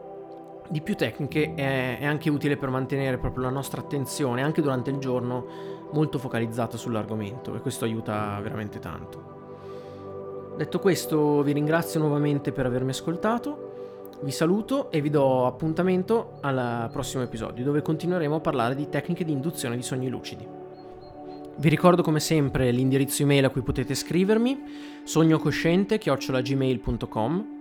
di 0.68 0.80
più 0.82 0.94
tecniche 0.96 1.54
è, 1.54 1.98
è, 1.98 2.04
anche 2.04 2.28
utile 2.28 2.56
per 2.56 2.68
mantenere 2.68 3.16
proprio 3.16 3.44
la 3.44 3.50
nostra 3.50 3.80
attenzione 3.80 4.42
anche 4.42 4.60
durante 4.60 4.90
il 4.90 4.98
giorno 4.98 5.46
molto 5.92 6.18
focalizzata 6.18 6.76
sull'argomento 6.76 7.54
e 7.54 7.60
questo 7.60 7.84
aiuta 7.84 8.38
veramente 8.42 8.78
tanto. 8.78 9.36
Detto 10.56 10.80
questo 10.80 11.42
vi 11.42 11.52
ringrazio 11.52 12.00
nuovamente 12.00 12.52
per 12.52 12.66
avermi 12.66 12.90
ascoltato, 12.90 13.67
vi 14.20 14.32
saluto 14.32 14.90
e 14.90 15.00
vi 15.00 15.10
do 15.10 15.46
appuntamento 15.46 16.38
al 16.40 16.88
prossimo 16.92 17.22
episodio 17.22 17.62
dove 17.64 17.82
continueremo 17.82 18.34
a 18.34 18.40
parlare 18.40 18.74
di 18.74 18.88
tecniche 18.88 19.24
di 19.24 19.30
induzione 19.32 19.76
di 19.76 19.82
sogni 19.82 20.08
lucidi. 20.08 20.44
Vi 21.56 21.68
ricordo 21.68 22.02
come 22.02 22.18
sempre 22.20 22.70
l'indirizzo 22.70 23.22
email 23.22 23.44
a 23.44 23.50
cui 23.50 23.60
potete 23.62 23.94
scrivermi, 23.94 24.62
sognocosciente-gmail.com 25.04 27.56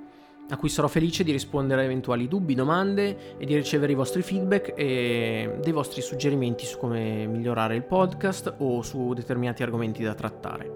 a 0.50 0.56
cui 0.56 0.70
sarò 0.70 0.88
felice 0.88 1.26
di 1.26 1.34
rispondere 1.34 1.82
a 1.82 1.84
eventuali 1.84 2.30
dubbi, 2.30 2.56
domande 2.56 3.36
e 3.38 3.46
di 3.46 3.54
ricevere 3.54 3.92
i 3.92 3.96
vostri 3.96 4.22
feedback 4.22 4.72
e 4.78 5.58
dei 5.62 5.74
vostri 5.74 6.02
suggerimenti 6.02 6.66
su 6.66 6.78
come 6.78 7.26
migliorare 7.26 7.76
il 7.76 7.84
podcast 7.84 8.54
o 8.60 8.82
su 8.82 9.12
determinati 9.14 9.62
argomenti 9.62 10.04
da 10.04 10.14
trattare. 10.14 10.72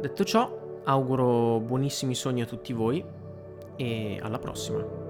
Detto 0.00 0.22
ciò, 0.22 0.80
auguro 0.84 1.58
buonissimi 1.58 2.14
sogni 2.14 2.42
a 2.42 2.46
tutti 2.46 2.72
voi 2.72 3.04
e 3.78 4.18
alla 4.20 4.38
prossima. 4.38 5.07